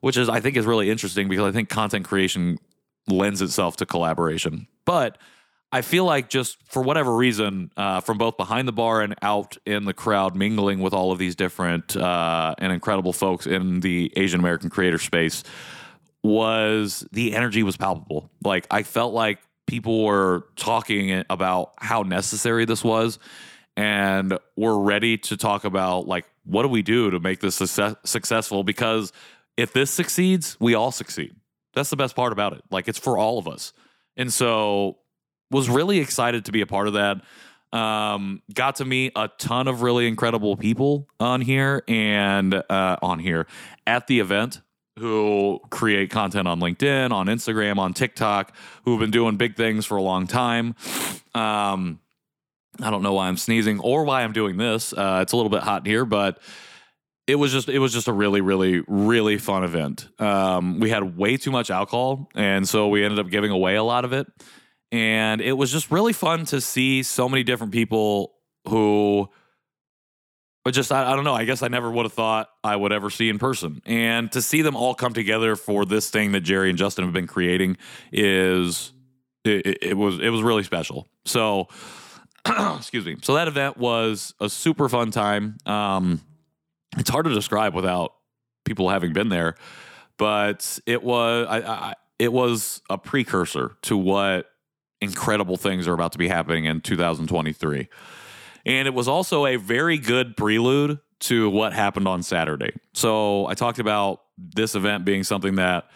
[0.00, 2.58] which is I think is really interesting because I think content creation
[3.06, 4.66] lends itself to collaboration.
[4.84, 5.18] But
[5.74, 9.56] I feel like just for whatever reason, uh, from both behind the bar and out
[9.66, 14.12] in the crowd, mingling with all of these different uh, and incredible folks in the
[14.14, 15.42] Asian American creator space,
[16.22, 18.30] was the energy was palpable.
[18.44, 23.18] Like I felt like people were talking about how necessary this was,
[23.76, 27.96] and we're ready to talk about like what do we do to make this success-
[28.04, 28.62] successful?
[28.62, 29.12] Because
[29.56, 31.34] if this succeeds, we all succeed.
[31.74, 32.62] That's the best part about it.
[32.70, 33.72] Like it's for all of us.
[34.16, 34.98] And so
[35.54, 37.22] was really excited to be a part of that.
[37.76, 43.18] Um, got to meet a ton of really incredible people on here and uh, on
[43.18, 43.46] here
[43.86, 44.60] at the event.
[44.98, 49.84] who create content on LinkedIn, on Instagram, on TikTok, who have been doing big things
[49.84, 50.74] for a long time.
[51.34, 51.98] Um,
[52.80, 54.92] I don't know why I'm sneezing or why I'm doing this.
[54.92, 56.40] Uh, it's a little bit hot here, but
[57.26, 60.08] it was just it was just a really really really fun event.
[60.20, 63.82] Um, we had way too much alcohol, and so we ended up giving away a
[63.82, 64.26] lot of it.
[64.94, 68.34] And it was just really fun to see so many different people
[68.68, 69.28] who
[70.64, 71.34] but just I, I, don't know.
[71.34, 74.40] I guess I never would have thought I would ever see in person, and to
[74.40, 77.76] see them all come together for this thing that Jerry and Justin have been creating
[78.12, 78.92] is
[79.44, 81.08] it, it was it was really special.
[81.24, 81.66] So,
[82.46, 83.16] excuse me.
[83.20, 85.58] So that event was a super fun time.
[85.66, 86.20] Um,
[86.96, 88.14] it's hard to describe without
[88.64, 89.56] people having been there,
[90.18, 94.46] but it was I, I it was a precursor to what
[95.00, 97.88] incredible things are about to be happening in 2023.
[98.66, 102.72] And it was also a very good prelude to what happened on Saturday.
[102.92, 105.88] So I talked about this event being something that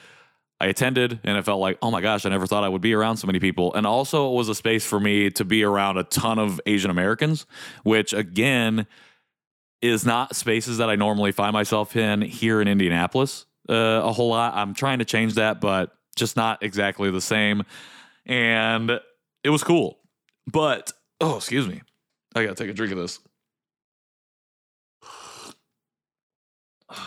[0.61, 2.95] I attended and it felt like, oh my gosh, I never thought I would be
[2.95, 3.73] around so many people.
[3.75, 6.91] And also, it was a space for me to be around a ton of Asian
[6.91, 7.47] Americans,
[7.85, 8.87] which again
[9.81, 14.31] is not spaces that I normally find myself in here in Indianapolis uh, a whole
[14.31, 14.55] lot.
[14.55, 17.65] I'm trying to change that, but just not exactly the same.
[18.29, 19.01] And
[19.43, 19.99] it was cool.
[20.47, 21.83] But, oh, excuse me.
[22.35, 23.19] I gotta take a drink of this.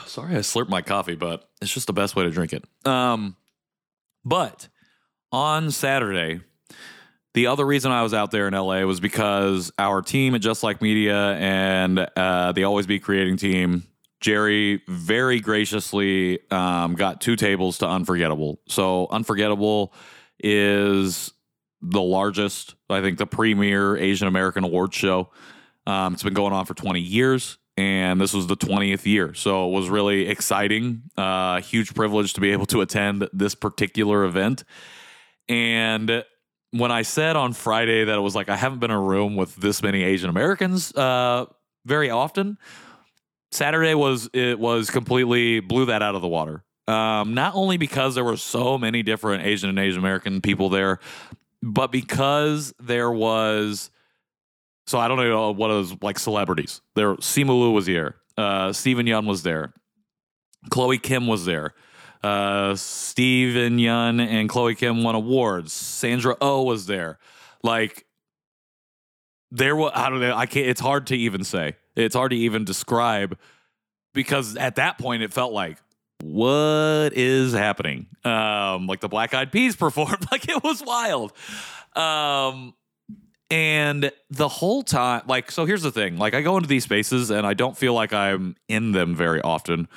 [0.06, 2.66] Sorry, I slurped my coffee, but it's just the best way to drink it.
[2.86, 3.36] Um,
[4.26, 4.68] but
[5.32, 6.42] on Saturday,
[7.34, 10.64] the other reason I was out there in LA was because our team at Just
[10.64, 13.84] Like Media and uh, the Always Be Creating team,
[14.20, 18.60] Jerry very graciously um, got two tables to Unforgettable.
[18.68, 19.94] So Unforgettable
[20.44, 21.34] is
[21.82, 25.30] the largest, I think, the premier Asian American award show.
[25.88, 29.34] Um, it's been going on for 20 years, and this was the 20th year.
[29.34, 31.04] So it was really exciting.
[31.18, 34.64] Uh, huge privilege to be able to attend this particular event.
[35.50, 36.24] And
[36.72, 39.36] when I said on Friday that it was like I haven't been in a room
[39.36, 41.46] with this many Asian Americans uh,
[41.86, 42.58] very often,
[43.52, 46.64] Saturday was it was completely blew that out of the water.
[46.88, 51.00] Um, not only because there were so many different Asian and Asian American people there,
[51.62, 53.92] but because there was
[54.88, 56.82] so I don't know what it was like celebrities.
[56.96, 58.16] There Simu Liu was here.
[58.38, 59.74] Uh Steven Yeun was there.
[60.70, 61.74] Chloe Kim was there.
[62.24, 65.72] Uh Steven Yeun and Chloe Kim won awards.
[65.72, 67.20] Sandra Oh was there.
[67.64, 68.06] Like
[69.52, 71.76] there was I don't know, I can't it's hard to even say.
[71.96, 73.38] It's hard to even describe
[74.14, 75.78] because at that point it felt like
[76.22, 78.08] what is happening?
[78.24, 81.34] Um, like the Black Eyed Peas performed, like it was wild.
[81.96, 82.74] Um,
[83.50, 87.30] and the whole time, like, so here's the thing like, I go into these spaces
[87.30, 89.90] and I don't feel like I'm in them very often,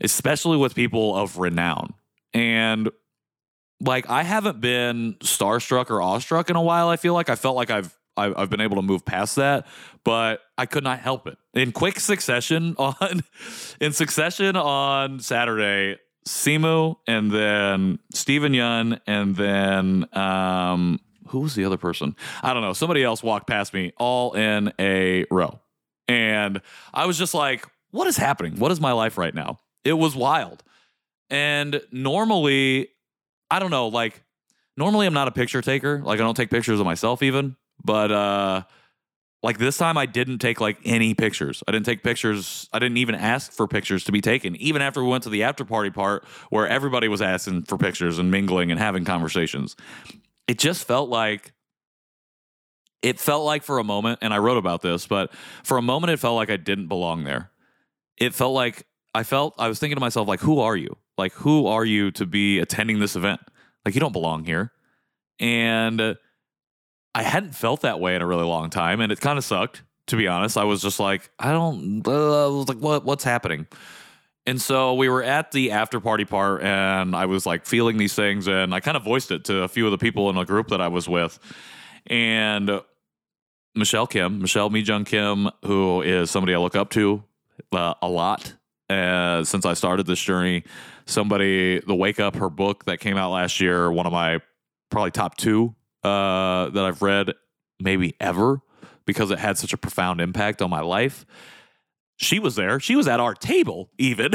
[0.00, 1.94] especially with people of renown.
[2.34, 2.90] And
[3.80, 6.88] like, I haven't been starstruck or awestruck in a while.
[6.88, 9.66] I feel like I felt like I've I, have been able to move past that,
[10.04, 11.38] but I could not help it.
[11.54, 13.22] In quick succession on
[13.80, 21.64] in succession on Saturday, Simu and then Steven Yeun and then um who was the
[21.64, 22.16] other person?
[22.42, 22.72] I don't know.
[22.72, 25.60] Somebody else walked past me all in a row.
[26.06, 26.62] And
[26.94, 28.56] I was just like, what is happening?
[28.56, 29.58] What is my life right now?
[29.84, 30.62] It was wild.
[31.30, 32.88] And normally,
[33.50, 34.22] I don't know, like
[34.76, 36.00] normally I'm not a picture taker.
[36.02, 37.56] Like I don't take pictures of myself even.
[37.84, 38.62] But uh
[39.42, 41.62] like this time I didn't take like any pictures.
[41.68, 42.68] I didn't take pictures.
[42.72, 44.56] I didn't even ask for pictures to be taken.
[44.56, 48.18] Even after we went to the after party part where everybody was asking for pictures
[48.18, 49.76] and mingling and having conversations.
[50.48, 51.52] It just felt like
[53.00, 56.10] it felt like for a moment and I wrote about this, but for a moment
[56.10, 57.50] it felt like I didn't belong there.
[58.16, 60.96] It felt like I felt I was thinking to myself like who are you?
[61.16, 63.40] Like who are you to be attending this event?
[63.84, 64.72] Like you don't belong here.
[65.38, 66.16] And
[67.18, 69.82] I hadn't felt that way in a really long time, and it kind of sucked.
[70.06, 73.24] To be honest, I was just like, I don't, uh, I was like, what, what's
[73.24, 73.66] happening?
[74.46, 78.14] And so we were at the after party part, and I was like feeling these
[78.14, 80.44] things, and I kind of voiced it to a few of the people in the
[80.44, 81.40] group that I was with,
[82.06, 82.80] and
[83.74, 87.24] Michelle Kim, Michelle Mi Jung Kim, who is somebody I look up to
[87.72, 88.54] uh, a lot
[88.88, 90.62] uh, since I started this journey.
[91.06, 94.40] Somebody, the Wake Up, her book that came out last year, one of my
[94.88, 95.74] probably top two
[96.08, 97.34] uh, that I've read
[97.80, 98.60] maybe ever
[99.06, 101.24] because it had such a profound impact on my life.
[102.16, 102.80] She was there.
[102.80, 104.32] She was at our table, even.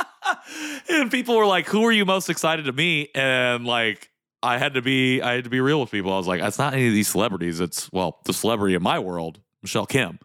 [0.88, 3.10] and people were like, Who are you most excited to meet?
[3.14, 4.10] And like,
[4.42, 6.12] I had to be I had to be real with people.
[6.12, 7.60] I was like, it's not any of these celebrities.
[7.60, 10.18] It's well, the celebrity in my world, Michelle Kim.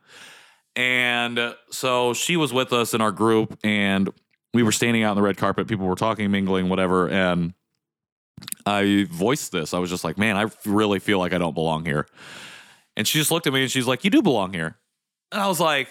[0.76, 4.10] And so she was with us in our group, and
[4.54, 5.68] we were standing out on the red carpet.
[5.68, 7.54] People were talking, mingling, whatever, and
[8.66, 9.74] I voiced this.
[9.74, 12.08] I was just like, "Man, I really feel like I don't belong here."
[12.96, 14.78] And she just looked at me and she's like, "You do belong here."
[15.32, 15.88] And I was like,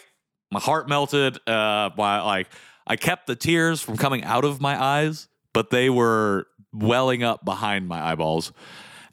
[0.51, 1.39] my heart melted.
[1.49, 2.49] Uh, my like,
[2.87, 7.45] I kept the tears from coming out of my eyes, but they were welling up
[7.45, 8.53] behind my eyeballs.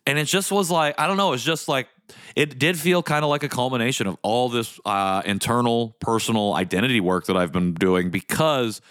[0.06, 1.88] And it just was like, I don't know, it's just like
[2.36, 7.02] it did feel kind of like a culmination of all this uh, internal personal identity
[7.02, 8.82] work that I've been doing because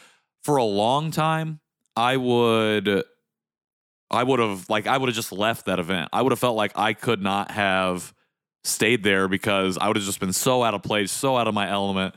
[0.45, 1.61] for a long time
[1.97, 3.03] I would
[4.11, 6.09] I would have like I would have just left that event.
[6.13, 8.15] I would have felt like I could not have
[8.65, 11.55] stayed there because I would have just been so out of place, so out of
[11.55, 12.15] my element,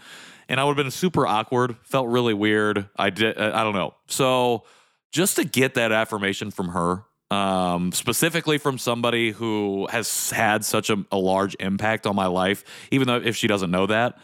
[0.48, 1.78] and I would have been super awkward.
[1.84, 2.90] Felt really weird.
[2.98, 3.38] I did.
[3.38, 3.96] I don't know.
[4.08, 4.64] So
[5.12, 10.90] just to get that affirmation from her, um, specifically from somebody who has had such
[10.90, 14.18] a, a large impact on my life, even though if she doesn't know that,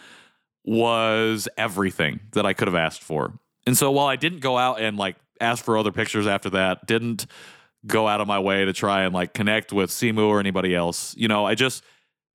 [0.64, 3.34] was everything that I could have asked for.
[3.68, 6.86] And so while I didn't go out and like ask for other pictures after that,
[6.88, 7.28] didn't
[7.86, 11.16] go out of my way to try and like connect with Simu or anybody else,
[11.18, 11.84] you know, I just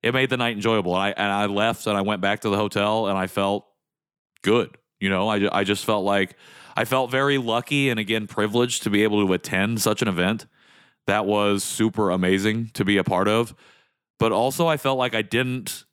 [0.03, 0.95] it made the night enjoyable.
[0.95, 3.65] And I and I left and I went back to the hotel and I felt
[4.41, 4.77] good.
[4.99, 6.35] You know, I I just felt like
[6.75, 10.45] I felt very lucky and again privileged to be able to attend such an event.
[11.07, 13.55] That was super amazing to be a part of.
[14.19, 15.85] But also I felt like I didn't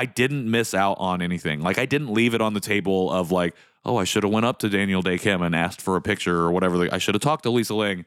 [0.00, 1.60] I didn't miss out on anything.
[1.60, 3.54] Like I didn't leave it on the table of like,
[3.84, 6.36] oh, I should have went up to Daniel Dae Kim and asked for a picture
[6.36, 6.78] or whatever.
[6.78, 8.04] The, I should have talked to Lisa Ling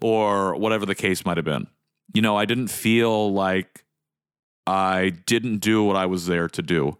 [0.00, 1.66] or whatever the case might have been.
[2.14, 3.84] You know, I didn't feel like
[4.66, 6.96] I didn't do what I was there to do,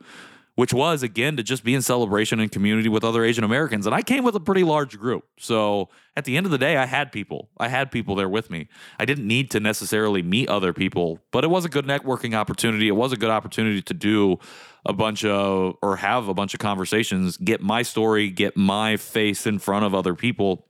[0.57, 3.84] which was again to just be in celebration and community with other Asian Americans.
[3.84, 5.24] And I came with a pretty large group.
[5.38, 7.50] So at the end of the day, I had people.
[7.59, 8.68] I had people there with me.
[8.98, 12.88] I didn't need to necessarily meet other people, but it was a good networking opportunity.
[12.88, 14.38] It was a good opportunity to do
[14.86, 19.46] a bunch of or have a bunch of conversations, get my story, get my face
[19.46, 20.66] in front of other people,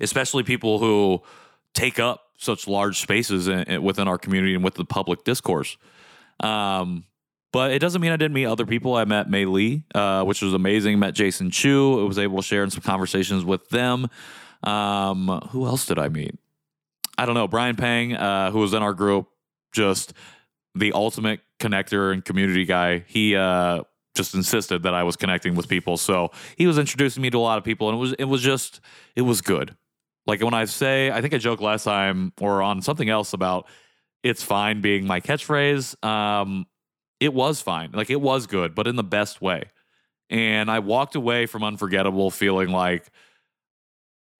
[0.00, 1.20] especially people who
[1.74, 5.76] take up such large spaces in, in, within our community and with the public discourse.
[6.38, 7.04] Um,
[7.52, 8.94] but it doesn't mean I didn't meet other people.
[8.94, 10.98] I met Mei Lee, uh, which was amazing.
[10.98, 12.00] Met Jason Chu.
[12.00, 14.08] I was able to share in some conversations with them.
[14.62, 16.38] Um, who else did I meet?
[17.16, 17.48] I don't know.
[17.48, 19.28] Brian Pang, uh, who was in our group,
[19.72, 20.12] just
[20.74, 23.04] the ultimate connector and community guy.
[23.06, 23.82] He uh,
[24.14, 27.40] just insisted that I was connecting with people, so he was introducing me to a
[27.40, 28.80] lot of people, and it was it was just
[29.16, 29.76] it was good.
[30.26, 33.66] Like when I say, I think I joked last time or on something else about
[34.22, 36.04] it's fine being my catchphrase.
[36.04, 36.66] Um,
[37.20, 37.90] it was fine.
[37.92, 39.64] Like it was good, but in the best way.
[40.30, 43.10] And I walked away from Unforgettable feeling like,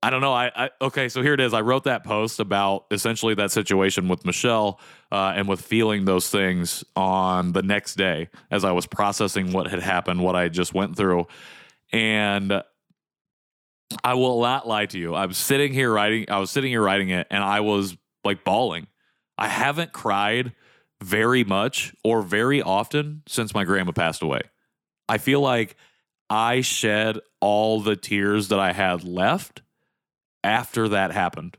[0.03, 0.33] I don't know.
[0.33, 1.53] I, I, okay, so here it is.
[1.53, 4.79] I wrote that post about essentially that situation with Michelle
[5.11, 9.66] uh, and with feeling those things on the next day as I was processing what
[9.66, 11.26] had happened, what I just went through,
[11.93, 12.62] and
[14.05, 15.14] I will not lie to you.
[15.14, 16.26] I was sitting here writing.
[16.29, 18.87] I was sitting here writing it, and I was like bawling.
[19.37, 20.53] I haven't cried
[21.03, 24.42] very much or very often since my grandma passed away.
[25.09, 25.76] I feel like
[26.28, 29.62] I shed all the tears that I had left
[30.44, 31.57] after that happened.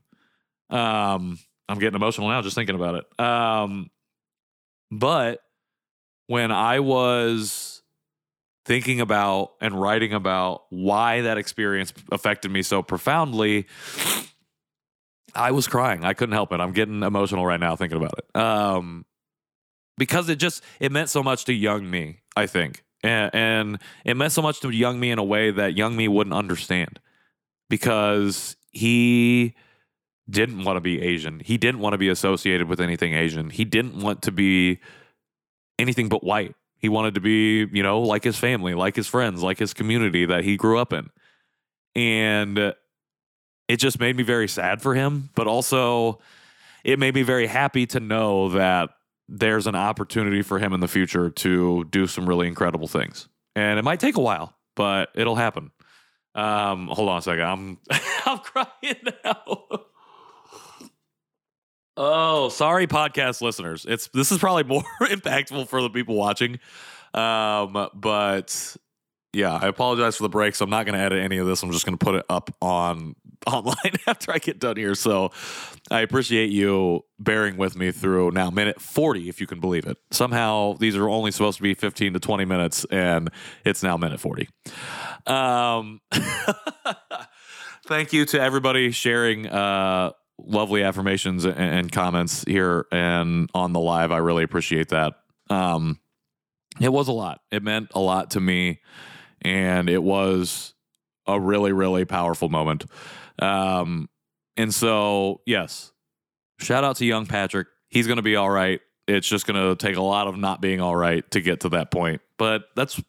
[0.70, 3.20] Um, I'm getting emotional now just thinking about it.
[3.20, 3.90] Um,
[4.92, 5.42] but
[6.28, 7.82] when I was
[8.66, 13.66] thinking about and writing about why that experience affected me so profoundly,
[15.34, 16.04] I was crying.
[16.04, 16.60] I couldn't help it.
[16.60, 18.40] I'm getting emotional right now thinking about it.
[18.40, 19.06] Um,
[20.00, 22.84] because it just it meant so much to young me, I think.
[23.04, 26.08] And, and it meant so much to young me in a way that young me
[26.08, 27.00] wouldn't understand
[27.70, 29.56] because he
[30.30, 31.40] didn't want to be Asian.
[31.40, 33.50] He didn't want to be associated with anything Asian.
[33.50, 34.80] He didn't want to be
[35.78, 36.56] anything but white.
[36.78, 40.26] He wanted to be, you know, like his family, like his friends, like his community
[40.26, 41.10] that he grew up in.
[41.96, 42.74] And
[43.68, 46.20] it just made me very sad for him, but also
[46.84, 48.90] it made me very happy to know that
[49.30, 53.30] there's an opportunity for him in the future to do some really incredible things.
[53.56, 55.72] And it might take a while, but it'll happen.
[56.36, 57.44] Um, hold on a second.
[57.44, 57.78] I'm
[58.26, 59.68] I'm crying now.
[61.98, 63.86] Oh, sorry, podcast listeners.
[63.88, 66.60] It's this is probably more impactful for the people watching.
[67.14, 68.78] Um, but
[69.34, 70.56] yeah, I apologize for the break.
[70.56, 71.62] So I'm not going to edit any of this.
[71.62, 73.16] I'm just going to put it up on
[73.48, 74.96] online after I get done here.
[74.96, 75.32] So
[75.90, 79.98] I appreciate you bearing with me through now minute 40, if you can believe it.
[80.12, 83.30] Somehow these are only supposed to be 15 to 20 minutes, and
[83.66, 84.50] it's now minute 40.
[85.26, 86.02] Um,
[87.86, 93.80] thank you to everybody sharing uh, lovely affirmations and, and, comments here and on the
[93.80, 94.12] live.
[94.12, 95.14] I really appreciate that.
[95.50, 96.00] Um,
[96.80, 97.42] it was a lot.
[97.52, 98.80] It meant a lot to me,
[99.42, 100.74] and it was
[101.28, 102.86] a really, really powerful moment.
[103.42, 104.10] Um,
[104.58, 105.92] and so, yes,
[106.60, 107.68] shout out to young Patrick.
[107.90, 108.82] He's going to be all right.
[109.08, 111.70] It's just going to take a lot of not being all right to get to
[111.70, 112.22] that point.
[112.38, 113.02] But that's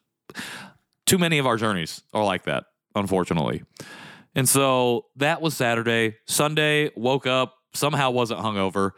[1.05, 2.65] too many of our journeys are like that,
[2.95, 3.63] unfortunately.
[4.33, 6.15] And so that was Saturday.
[6.25, 8.91] Sunday, woke up, somehow wasn't hungover.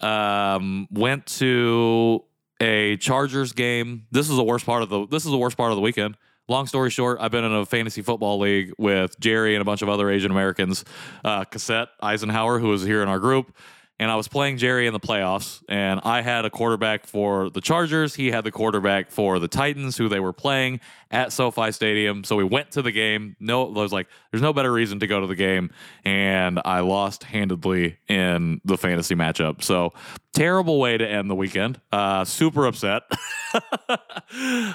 [0.00, 2.24] Um, went to
[2.60, 4.06] a Chargers game.
[4.10, 6.16] This is the worst part of the this is the worst part of the weekend.
[6.52, 9.80] Long story short, I've been in a fantasy football league with Jerry and a bunch
[9.80, 10.84] of other Asian Americans.
[11.24, 13.56] Uh, Cassette Eisenhower, who was here in our group,
[14.02, 17.60] and I was playing Jerry in the playoffs, and I had a quarterback for the
[17.60, 18.16] Chargers.
[18.16, 20.80] He had the quarterback for the Titans, who they were playing
[21.12, 22.24] at SoFi Stadium.
[22.24, 23.36] So we went to the game.
[23.38, 25.70] No, I was like, there's no better reason to go to the game,
[26.04, 29.62] and I lost handedly in the fantasy matchup.
[29.62, 29.92] So
[30.32, 31.80] terrible way to end the weekend.
[31.92, 33.04] Uh, super upset.
[33.54, 33.96] uh,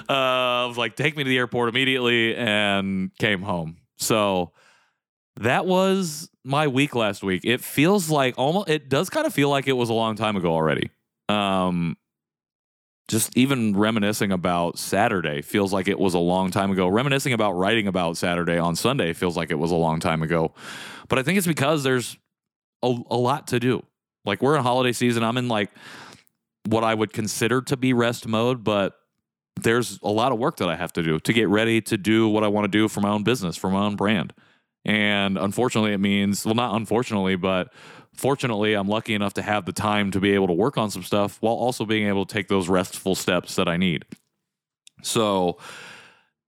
[0.08, 3.76] I was like, take me to the airport immediately, and came home.
[3.96, 4.52] So
[5.38, 7.42] that was my week last week.
[7.44, 10.36] It feels like almost it does kind of feel like it was a long time
[10.36, 10.90] ago already.
[11.28, 11.96] Um
[13.08, 16.86] just even reminiscing about Saturday feels like it was a long time ago.
[16.88, 20.52] Reminiscing about writing about Saturday on Sunday feels like it was a long time ago.
[21.08, 22.18] But I think it's because there's
[22.82, 23.82] a, a lot to do.
[24.26, 25.22] Like we're in holiday season.
[25.22, 25.70] I'm in like
[26.66, 28.94] what I would consider to be rest mode, but
[29.62, 32.28] there's a lot of work that I have to do to get ready to do
[32.28, 34.34] what I want to do for my own business, for my own brand.
[34.88, 37.74] And unfortunately, it means, well, not unfortunately, but
[38.14, 41.02] fortunately, I'm lucky enough to have the time to be able to work on some
[41.02, 44.06] stuff while also being able to take those restful steps that I need.
[45.02, 45.58] So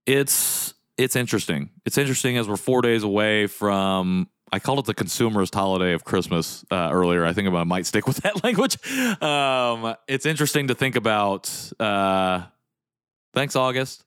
[0.07, 1.69] it's it's interesting.
[1.85, 4.27] It's interesting as we're four days away from.
[4.51, 7.23] I called it the consumerist holiday of Christmas uh, earlier.
[7.23, 8.75] I think I might stick with that language.
[9.21, 11.71] Um, it's interesting to think about.
[11.79, 12.45] Uh,
[13.33, 14.03] thanks, August.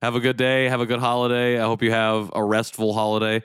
[0.00, 0.66] Have a good day.
[0.66, 1.58] Have a good holiday.
[1.58, 3.42] I hope you have a restful holiday.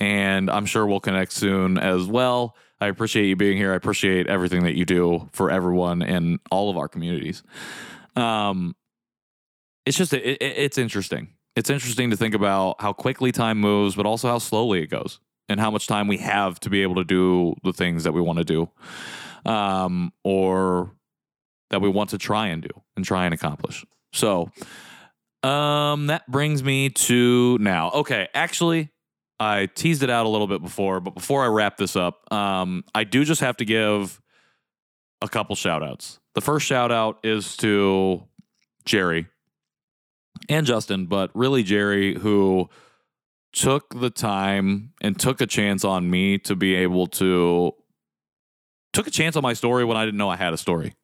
[0.00, 2.56] And I'm sure we'll connect soon as well.
[2.80, 3.72] I appreciate you being here.
[3.72, 7.44] I appreciate everything that you do for everyone in all of our communities.
[8.16, 8.74] Um,
[9.86, 11.28] it's just, it, it, it's interesting.
[11.54, 15.20] It's interesting to think about how quickly time moves, but also how slowly it goes
[15.48, 18.20] and how much time we have to be able to do the things that we
[18.20, 18.68] want to do
[19.44, 20.90] um, or
[21.70, 23.84] that we want to try and do and try and accomplish.
[24.12, 24.50] So,
[25.42, 27.90] um, that brings me to now.
[27.90, 28.90] Okay, actually,
[29.40, 32.84] I teased it out a little bit before, but before I wrap this up, um,
[32.94, 34.20] I do just have to give
[35.20, 36.20] a couple shout outs.
[36.34, 38.24] The first shout out is to
[38.84, 39.26] Jerry
[40.48, 42.68] and Justin, but really Jerry, who
[43.52, 47.72] took the time and took a chance on me to be able to
[48.92, 50.94] took a chance on my story when I didn't know I had a story.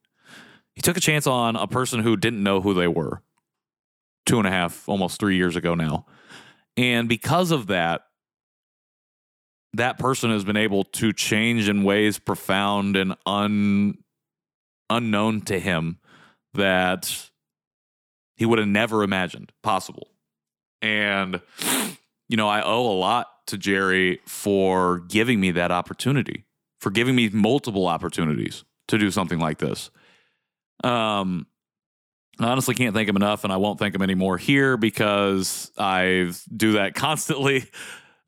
[0.75, 3.23] He took a chance on a person who didn't know who they were
[4.29, 6.05] two and a half, almost three years ago now.
[6.77, 8.03] And because of that,
[9.73, 13.97] that person has been able to change in ways profound and un,
[14.91, 15.99] unknown to him
[16.53, 17.31] that
[18.37, 20.09] he would have never imagined possible.
[20.83, 21.41] And,
[22.29, 26.45] you know, I owe a lot to Jerry for giving me that opportunity,
[26.81, 29.91] for giving me multiple opportunities to do something like this.
[30.85, 31.47] Um,
[32.41, 36.33] I honestly can't thank him enough, and I won't thank him anymore here because I
[36.55, 37.69] do that constantly.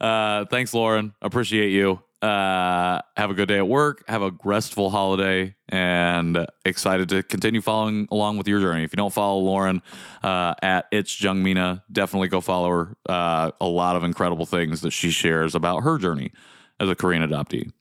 [0.00, 1.14] Uh, thanks, Lauren.
[1.22, 2.02] Appreciate you.
[2.22, 4.04] Uh, have a good day at work.
[4.06, 8.84] Have a restful holiday, and excited to continue following along with your journey.
[8.84, 9.80] If you don't follow Lauren
[10.22, 12.96] uh, at it's Jungmina, definitely go follow her.
[13.08, 16.32] Uh, a lot of incredible things that she shares about her journey
[16.78, 17.72] as a Korean adoptee.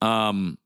[0.00, 0.58] Um,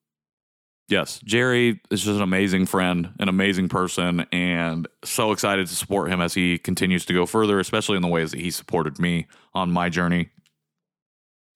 [0.93, 6.11] yes, Jerry is just an amazing friend, an amazing person, and so excited to support
[6.11, 9.27] him as he continues to go further, especially in the ways that he supported me
[9.55, 10.29] on my journey.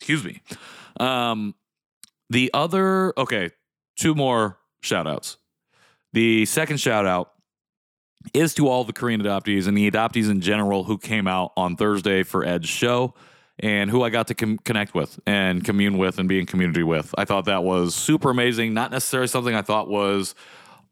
[0.01, 0.43] Excuse me.
[0.99, 1.55] Um,
[2.31, 3.51] the other, okay,
[3.97, 5.37] two more shout outs.
[6.15, 7.33] The second shout out
[8.33, 11.77] is to all the Korean adoptees and the adoptees in general who came out on
[11.77, 13.15] Thursday for Ed's show
[13.59, 16.83] and who I got to com- connect with and commune with and be in community
[16.83, 17.15] with.
[17.17, 18.75] I thought that was super amazing.
[18.75, 20.35] Not necessarily something I thought was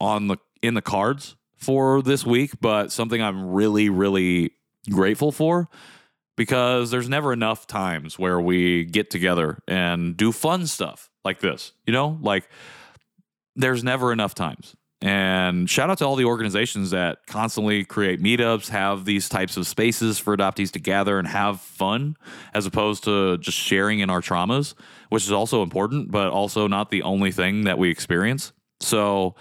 [0.01, 4.53] on the in the cards for this week, but something I'm really really
[4.91, 5.69] grateful for
[6.37, 11.73] because there's never enough times where we get together and do fun stuff like this.
[11.87, 12.49] You know, like
[13.57, 14.75] there's never enough times.
[15.05, 19.67] And shout out to all the organizations that constantly create meetups, have these types of
[19.67, 22.17] spaces for adoptees to gather and have fun,
[22.55, 24.73] as opposed to just sharing in our traumas,
[25.11, 28.55] which is also important, but also not the only thing that we experience.
[28.81, 29.35] So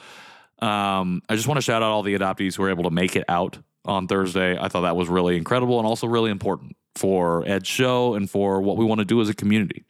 [0.60, 3.16] um, I just want to shout out all the adoptees who were able to make
[3.16, 4.58] it out on Thursday.
[4.60, 8.60] I thought that was really incredible and also really important for Ed's show and for
[8.60, 9.86] what we want to do as a community.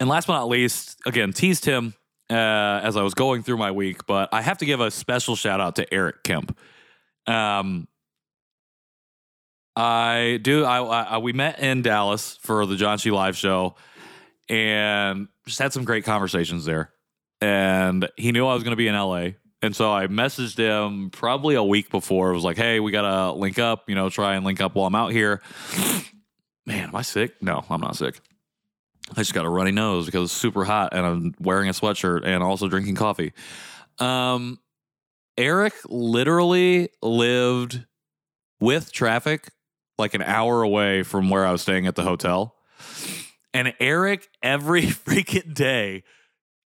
[0.00, 1.94] And last but not least, again, teased him
[2.30, 5.36] uh, as I was going through my week, but I have to give a special
[5.36, 6.56] shout out to Eric Kemp.
[7.26, 7.88] Um,
[9.76, 10.64] I do.
[10.64, 13.76] I, I we met in Dallas for the John Chi Live show,
[14.48, 16.90] and just had some great conversations there.
[17.40, 19.30] And he knew I was going to be in LA,
[19.62, 22.30] and so I messaged him probably a week before.
[22.30, 23.88] I was like, "Hey, we gotta link up.
[23.88, 25.40] You know, try and link up while I'm out here."
[26.66, 27.40] Man, am I sick?
[27.40, 28.20] No, I'm not sick.
[29.12, 32.24] I just got a runny nose because it's super hot and I'm wearing a sweatshirt
[32.24, 33.32] and also drinking coffee.
[33.98, 34.58] Um,
[35.36, 37.84] Eric literally lived
[38.60, 39.48] with traffic
[39.98, 42.54] like an hour away from where I was staying at the hotel.
[43.52, 46.04] And Eric every freaking day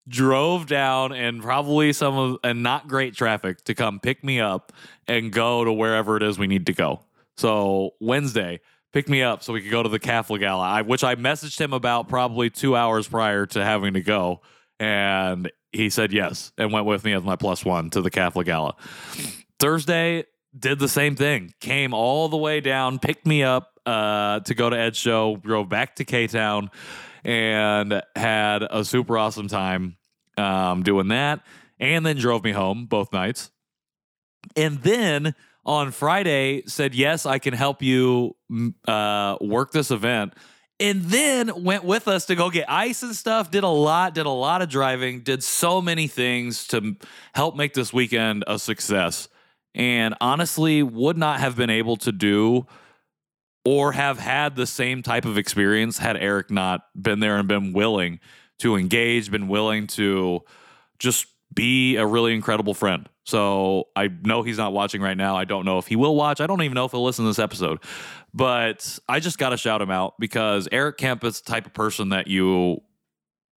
[0.07, 4.71] drove down and probably some of and not great traffic to come pick me up
[5.07, 7.01] and go to wherever it is we need to go.
[7.35, 8.61] So Wednesday,
[8.97, 11.61] pick me up so we could go to the Catholic Gala, I, which I messaged
[11.61, 14.41] him about probably two hours prior to having to go.
[14.79, 18.47] And he said yes and went with me as my plus one to the Catholic
[18.47, 18.75] Gala.
[19.59, 20.25] Thursday,
[20.57, 21.53] did the same thing.
[21.59, 25.69] Came all the way down, picked me up uh, to go to Ed's show, drove
[25.69, 26.71] back to K Town,
[27.23, 29.97] and had a super awesome time
[30.37, 31.41] um, doing that.
[31.79, 33.51] And then drove me home both nights.
[34.55, 35.35] And then
[35.67, 38.35] on Friday said, Yes, I can help you
[38.87, 40.33] uh, work this event.
[40.79, 43.51] And then went with us to go get ice and stuff.
[43.51, 46.95] Did a lot, did a lot of driving, did so many things to
[47.33, 49.27] help make this weekend a success.
[49.73, 52.67] And honestly, would not have been able to do
[53.65, 57.73] or have had the same type of experience had Eric not been there and been
[57.73, 58.19] willing
[58.59, 60.41] to engage, been willing to
[60.99, 61.25] just
[61.57, 63.09] be a really incredible friend.
[63.25, 65.35] So I know he's not watching right now.
[65.35, 66.39] I don't know if he will watch.
[66.39, 67.79] I don't even know if he'll listen to this episode.
[68.33, 71.73] But I just got to shout him out because Eric Kemp is the type of
[71.73, 72.81] person that you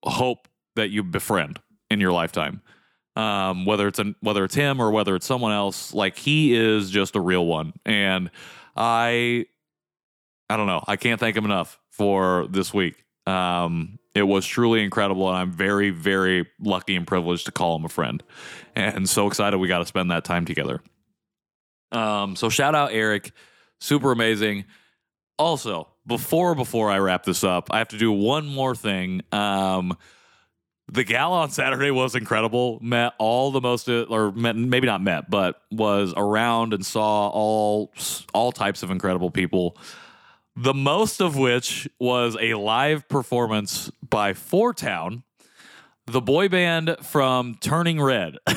[0.03, 2.61] hope that you befriend in your lifetime.
[3.15, 6.91] Um, whether it's an, whether it's him or whether it's someone else, like he is
[6.91, 7.73] just a real one.
[7.83, 8.29] And
[8.75, 9.47] I
[10.49, 10.83] I don't know.
[10.87, 13.03] I can't thank him enough for this week.
[13.25, 17.85] Um, it was truly incredible, and I'm very, very lucky and privileged to call him
[17.85, 18.23] a friend,
[18.75, 20.81] and so excited we got to spend that time together.
[21.91, 23.31] Um, so shout out Eric,
[23.79, 24.65] super amazing.
[25.39, 29.21] Also, before before I wrap this up, I have to do one more thing.
[29.31, 29.97] Um,
[30.89, 32.79] the gala on Saturday was incredible.
[32.81, 37.93] Met all the most, or met, maybe not met, but was around and saw all
[38.33, 39.77] all types of incredible people
[40.57, 45.23] the most of which was a live performance by Four Town,
[46.05, 48.37] the boy band from Turning Red.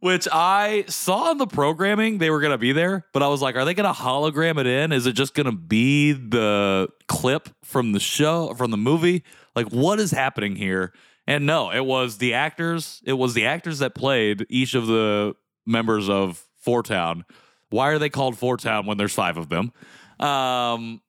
[0.00, 3.40] which I saw in the programming they were going to be there, but I was
[3.40, 4.92] like, are they going to hologram it in?
[4.92, 9.24] Is it just going to be the clip from the show, from the movie?
[9.54, 10.92] Like, what is happening here?
[11.26, 13.02] And no, it was the actors.
[13.04, 15.34] It was the actors that played each of the
[15.66, 17.24] members of Four Town.
[17.70, 19.72] Why are they called Four Town when there's five of them?
[20.20, 21.00] Um,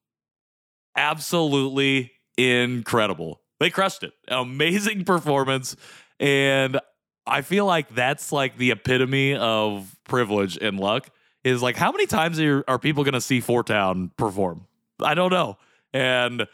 [0.95, 3.41] absolutely incredible.
[3.59, 4.13] They crushed it.
[4.27, 5.75] Amazing performance.
[6.19, 6.79] And
[7.25, 11.09] I feel like that's like the epitome of privilege and luck
[11.43, 14.67] is like how many times are, are people going to see Four Town perform?
[15.01, 15.57] I don't know.
[15.93, 16.47] And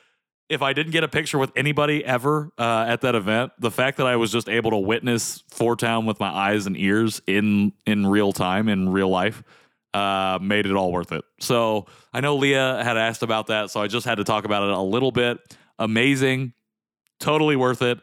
[0.50, 3.98] if I didn't get a picture with anybody ever uh, at that event, the fact
[3.98, 7.74] that I was just able to witness Four Town with my eyes and ears in
[7.86, 9.44] in real time in real life
[9.94, 11.24] uh, made it all worth it.
[11.40, 14.64] So I know Leah had asked about that, so I just had to talk about
[14.64, 15.40] it a little bit.
[15.80, 16.54] Amazing,
[17.20, 18.00] totally worth it.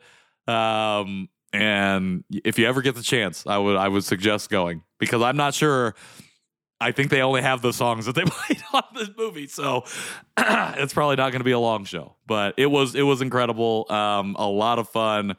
[0.49, 5.23] Um, and if you ever get the chance, I would I would suggest going because
[5.23, 5.95] I'm not sure.
[6.83, 9.85] I think they only have the songs that they played on this movie, so
[10.39, 12.17] it's probably not going to be a long show.
[12.27, 15.37] But it was it was incredible, um, a lot of fun,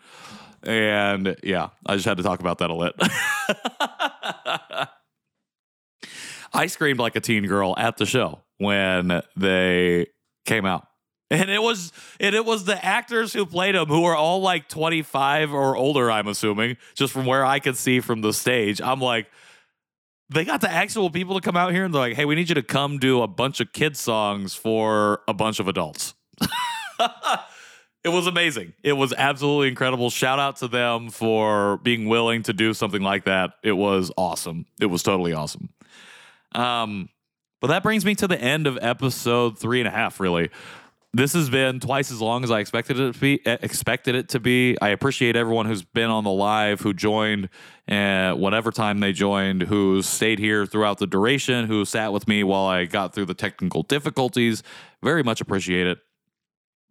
[0.64, 3.00] and yeah, I just had to talk about that a little.
[6.54, 10.08] I screamed like a teen girl at the show when they
[10.46, 10.86] came out.
[11.32, 14.68] And it was and it was the actors who played them who were all like
[14.68, 18.82] 25 or older, I'm assuming, just from where I could see from the stage.
[18.82, 19.28] I'm like,
[20.30, 22.50] they got the actual people to come out here and they're like, hey, we need
[22.50, 26.16] you to come do a bunch of kids songs for a bunch of adults.
[28.04, 28.74] it was amazing.
[28.84, 30.10] It was absolutely incredible.
[30.10, 33.52] Shout out to them for being willing to do something like that.
[33.64, 34.66] It was awesome.
[34.82, 35.70] It was totally awesome.
[36.52, 37.08] Um,
[37.62, 40.50] but that brings me to the end of episode three and a half, really.
[41.14, 43.46] This has been twice as long as I expected it to be.
[43.46, 44.78] eh, Expected it to be.
[44.82, 47.50] I appreciate everyone who's been on the live, who joined,
[47.90, 52.44] uh, whatever time they joined, who stayed here throughout the duration, who sat with me
[52.44, 54.64] while I got through the technical difficulties.
[55.04, 55.98] Very much appreciate it.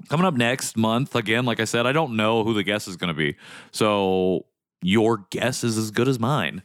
[0.08, 2.96] Coming up next month, again, like I said, I don't know who the guest is
[2.96, 3.36] going to be,
[3.70, 4.46] so
[4.82, 6.62] your guess is as good as mine.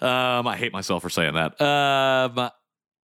[0.00, 1.60] Um, I hate myself for saying that.
[1.60, 2.50] Um,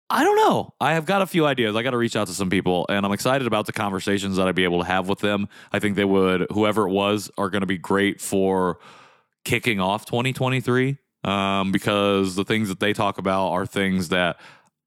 [0.09, 0.73] I don't know.
[0.81, 1.75] I have got a few ideas.
[1.75, 4.47] I got to reach out to some people, and I'm excited about the conversations that
[4.47, 5.47] I'd be able to have with them.
[5.71, 8.79] I think they would, whoever it was, are going to be great for
[9.45, 14.39] kicking off 2023 um, because the things that they talk about are things that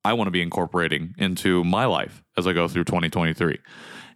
[0.04, 3.58] I want to be incorporating into my life as I go through 2023,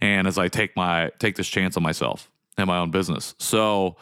[0.00, 3.36] and as I take my take this chance on myself and my own business.
[3.38, 3.96] So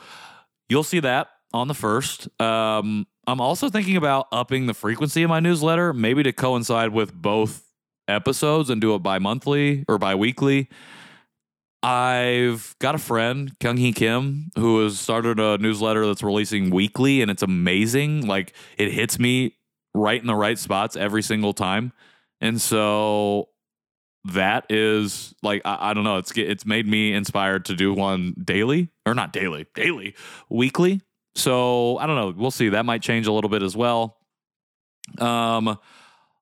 [0.71, 2.29] you'll see that on the first.
[2.41, 7.13] Um, I'm also thinking about upping the frequency of my newsletter, maybe to coincide with
[7.15, 7.65] both
[8.09, 10.69] episodes and do it bi monthly or bi weekly.
[11.83, 17.21] I've got a friend, Kyung Hee Kim, who has started a newsletter that's releasing weekly,
[17.21, 18.27] and it's amazing.
[18.27, 19.57] Like it hits me
[19.95, 21.93] right in the right spots every single time.
[22.41, 23.51] And so
[24.25, 28.35] that is like I, I don't know, it's it's made me inspired to do one
[28.43, 30.15] daily or not daily, daily,
[30.49, 31.03] weekly.
[31.35, 32.35] So I don't know.
[32.37, 32.71] We'll see.
[32.71, 34.19] That might change a little bit as well.
[35.19, 35.79] Um,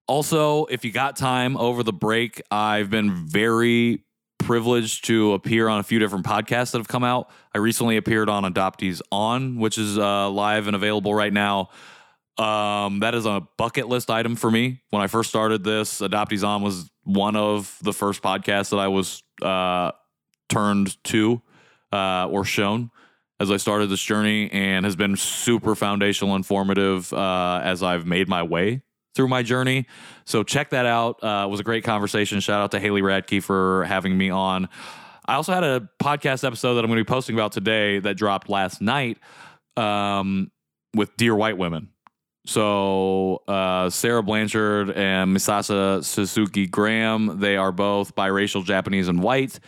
[0.07, 4.05] also, if you got time over the break, I've been very
[4.38, 7.30] privileged to appear on a few different podcasts that have come out.
[7.55, 11.70] I recently appeared on Adoptees On, which is uh, live and available right now.
[12.38, 14.82] Um, that is a bucket list item for me.
[14.90, 18.88] When I first started this, Adoptees On was one of the first podcasts that I
[18.88, 19.93] was uh,
[20.49, 21.40] turned to
[21.93, 22.90] uh, or shown
[23.43, 28.07] as I started this journey and has been super foundational, and informative uh, as I've
[28.07, 28.82] made my way
[29.16, 29.86] through my journey.
[30.24, 31.22] So check that out.
[31.22, 32.38] Uh, it was a great conversation.
[32.38, 34.68] Shout out to Haley Radke for having me on.
[35.26, 38.14] I also had a podcast episode that I'm going to be posting about today that
[38.16, 39.18] dropped last night
[39.76, 40.53] um,
[40.95, 41.88] with Dear White Women.
[42.47, 49.59] So uh, Sarah Blanchard and Misasha Suzuki Graham, they are both biracial Japanese and white.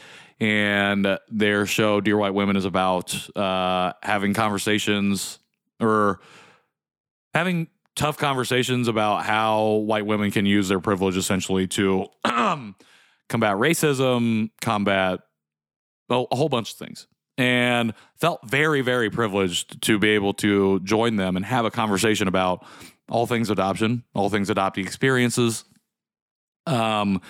[0.40, 5.38] And their show, Dear White Women, is about uh, having conversations
[5.80, 6.20] or
[7.32, 12.74] having tough conversations about how white women can use their privilege essentially to combat
[13.28, 15.20] racism, combat
[16.10, 17.06] a a whole bunch of things.
[17.36, 22.28] And felt very, very privileged to be able to join them and have a conversation
[22.28, 22.64] about
[23.08, 25.64] all things adoption, all things adoptee experiences.
[26.66, 27.20] Um,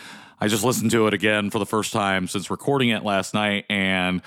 [0.44, 3.64] I just listened to it again for the first time since recording it last night,
[3.70, 4.20] and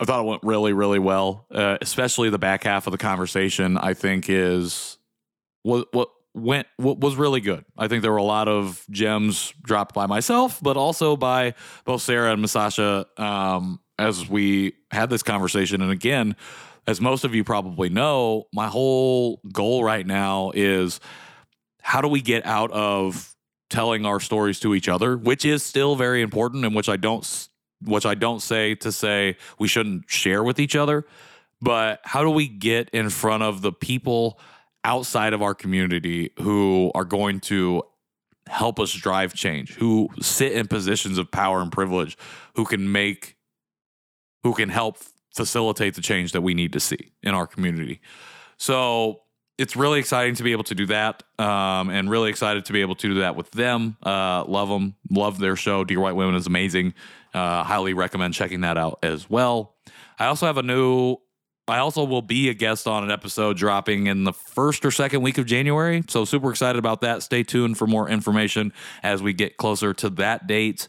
[0.00, 1.44] I thought it went really, really well.
[1.50, 4.96] Uh, especially the back half of the conversation, I think is
[5.62, 7.66] what what went what was really good.
[7.76, 11.52] I think there were a lot of gems dropped by myself, but also by
[11.84, 15.82] both Sarah and Misasha um, as we had this conversation.
[15.82, 16.36] And again,
[16.86, 21.00] as most of you probably know, my whole goal right now is
[21.82, 23.33] how do we get out of
[23.74, 27.48] telling our stories to each other, which is still very important, and which I don't
[27.82, 31.04] which I don't say to say we shouldn't share with each other,
[31.60, 34.38] but how do we get in front of the people
[34.84, 37.82] outside of our community who are going to
[38.46, 42.16] help us drive change, who sit in positions of power and privilege,
[42.54, 43.36] who can make
[44.44, 44.98] who can help
[45.34, 48.00] facilitate the change that we need to see in our community.
[48.56, 49.23] So
[49.58, 52.80] it's really exciting to be able to do that, um, and really excited to be
[52.80, 53.96] able to do that with them.
[54.02, 55.84] Uh, love them, love their show.
[55.84, 56.94] Dear White Women is amazing.
[57.32, 59.74] Uh, highly recommend checking that out as well.
[60.18, 61.16] I also have a new.
[61.66, 65.22] I also will be a guest on an episode dropping in the first or second
[65.22, 66.02] week of January.
[66.08, 67.22] So super excited about that.
[67.22, 70.88] Stay tuned for more information as we get closer to that date.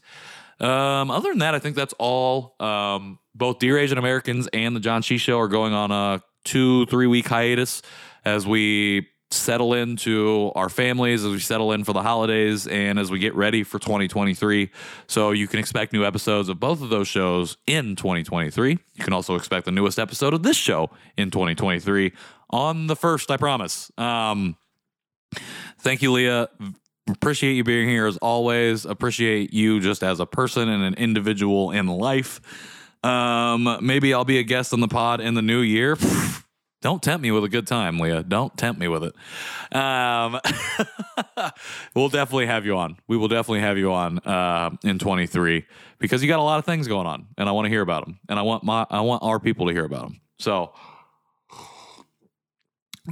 [0.60, 2.56] Um, other than that, I think that's all.
[2.60, 6.86] Um, both Dear Asian Americans and the John Chi Show are going on a two,
[6.88, 7.82] three week hiatus
[8.26, 13.12] as we settle into our families, as we settle in for the holidays, and as
[13.12, 14.70] we get ready for 2023.
[15.08, 18.72] So you can expect new episodes of both of those shows in 2023.
[18.72, 22.14] You can also expect the newest episode of this show in 2023
[22.50, 23.92] on the first, I promise.
[23.98, 24.56] Um,
[25.80, 26.48] thank you, Leah.
[27.08, 28.86] Appreciate you being here as always.
[28.86, 32.42] Appreciate you just as a person and an individual in life.
[33.04, 35.98] Um, maybe I'll be a guest on the pod in the new year.
[36.86, 38.22] Don't tempt me with a good time, Leah.
[38.22, 39.76] Don't tempt me with it.
[39.76, 40.40] Um,
[41.96, 42.98] we'll definitely have you on.
[43.08, 45.66] We will definitely have you on uh, in 23
[45.98, 48.06] because you got a lot of things going on, and I want to hear about
[48.06, 50.22] them, and I want my I want our people to hear about them.
[50.38, 50.76] So,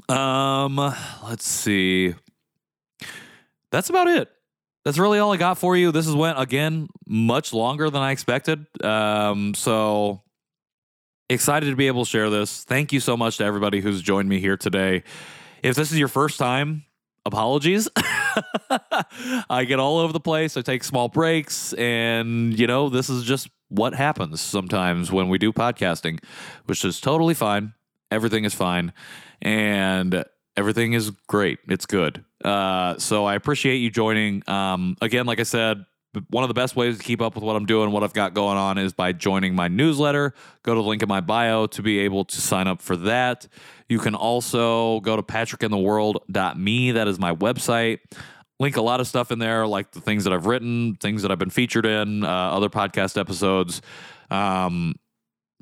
[0.07, 0.75] um,
[1.27, 2.13] let's see.
[3.71, 4.29] That's about it.
[4.85, 5.91] that's really all I got for you.
[5.91, 8.67] This is went again much longer than I expected.
[8.83, 10.22] Um, so
[11.29, 12.63] excited to be able to share this.
[12.63, 15.03] Thank you so much to everybody who's joined me here today.
[15.61, 16.85] If this is your first time,
[17.25, 17.89] apologies.
[19.49, 20.57] I get all over the place.
[20.57, 25.37] I take small breaks, and you know, this is just what happens sometimes when we
[25.37, 26.23] do podcasting,
[26.65, 27.73] which is totally fine.
[28.11, 28.93] Everything is fine,
[29.41, 30.23] and
[30.55, 31.59] everything is great.
[31.67, 32.23] It's good.
[32.43, 34.47] Uh, so I appreciate you joining.
[34.47, 35.85] Um, again, like I said,
[36.29, 38.33] one of the best ways to keep up with what I'm doing, what I've got
[38.33, 40.33] going on, is by joining my newsletter.
[40.63, 43.47] Go to the link in my bio to be able to sign up for that.
[43.89, 46.91] You can also go to patrickintheworld.me.
[46.91, 47.99] That is my website.
[48.59, 51.31] Link a lot of stuff in there, like the things that I've written, things that
[51.31, 53.81] I've been featured in, uh, other podcast episodes.
[54.29, 54.95] Um,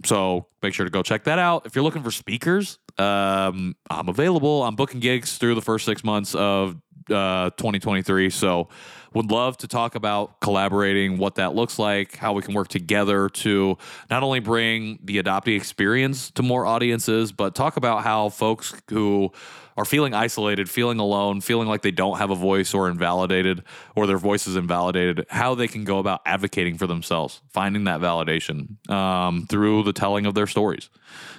[0.06, 1.66] so make sure to go check that out.
[1.66, 4.64] If you're looking for speakers, um, I'm available.
[4.64, 6.76] I'm booking gigs through the first six months of
[7.10, 8.30] uh, 2023.
[8.30, 8.70] So
[9.14, 13.28] would love to talk about collaborating, what that looks like, how we can work together
[13.30, 13.78] to
[14.10, 19.32] not only bring the adoptee experience to more audiences, but talk about how folks who
[19.78, 23.64] are feeling isolated, feeling alone, feeling like they don't have a voice or invalidated
[23.96, 28.00] or their voice is invalidated, how they can go about advocating for themselves, finding that
[28.00, 30.90] validation um, through the telling of their stories.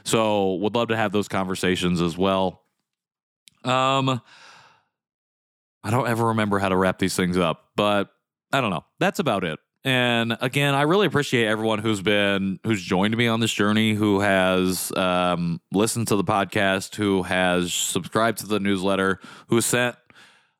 [0.04, 2.62] So, would love to have those conversations as well.
[3.64, 4.20] Um,
[5.84, 8.10] I don't ever remember how to wrap these things up, but
[8.52, 8.84] I don't know.
[9.00, 9.58] That's about it.
[9.84, 14.20] And again, I really appreciate everyone who's been who's joined me on this journey, who
[14.20, 19.18] has um, listened to the podcast, who has subscribed to the newsletter,
[19.48, 19.96] who sent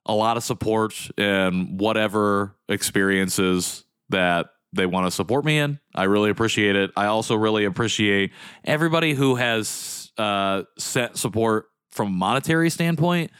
[0.06, 5.78] a lot of support and whatever experiences that they want to support me in.
[5.94, 6.90] I really appreciate it.
[6.96, 8.32] I also really appreciate
[8.64, 13.30] everybody who has uh, sent support from a monetary standpoint.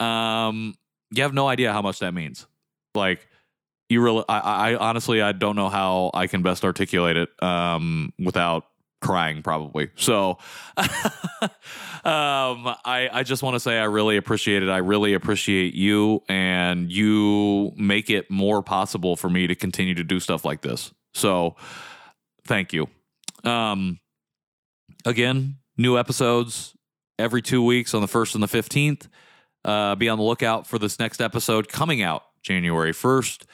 [0.00, 0.74] Um,
[1.12, 2.46] you have no idea how much that means.
[2.94, 3.26] Like
[3.88, 4.38] you really, I,
[4.72, 8.64] I honestly, I don't know how I can best articulate it um, without
[9.02, 9.90] crying probably.
[9.96, 10.38] So
[10.76, 10.88] um,
[12.04, 14.70] I, I just want to say I really appreciate it.
[14.70, 20.04] I really appreciate you and you make it more possible for me to continue to
[20.04, 20.92] do stuff like this.
[21.12, 21.56] So
[22.46, 22.88] thank you.
[23.44, 23.98] Um,
[25.04, 26.74] again, new episodes
[27.18, 29.08] every two weeks on the 1st and the 15th.
[29.64, 33.44] Uh, be on the lookout for this next episode coming out January 1st.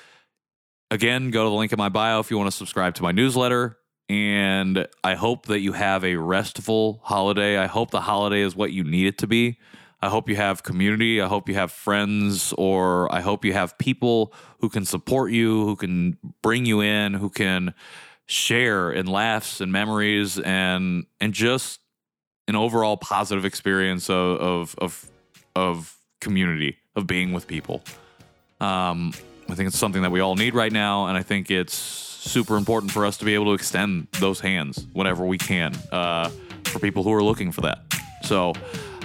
[0.91, 3.13] Again, go to the link in my bio if you want to subscribe to my
[3.13, 3.77] newsletter.
[4.09, 7.59] And I hope that you have a restful holiday.
[7.59, 9.59] I hope the holiday is what you need it to be.
[10.01, 11.21] I hope you have community.
[11.21, 15.65] I hope you have friends, or I hope you have people who can support you,
[15.65, 17.75] who can bring you in, who can
[18.27, 21.81] share in laughs and memories and and just
[22.47, 25.11] an overall positive experience of of of,
[25.57, 27.83] of community of being with people.
[28.61, 29.13] Um,
[29.49, 32.57] I think it's something that we all need right now, and I think it's super
[32.57, 36.29] important for us to be able to extend those hands whenever we can uh,
[36.65, 37.81] for people who are looking for that.
[38.23, 38.53] So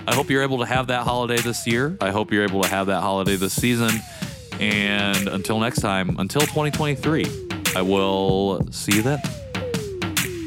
[0.08, 1.98] I hope you're able to have that holiday this year.
[2.02, 3.92] I hope you're able to have that holiday this season.
[4.60, 7.26] And until next time, until 2023,
[7.76, 9.20] I will see you then.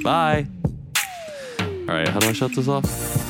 [0.03, 0.47] Bye.
[1.61, 3.26] All right, how do I shut this off?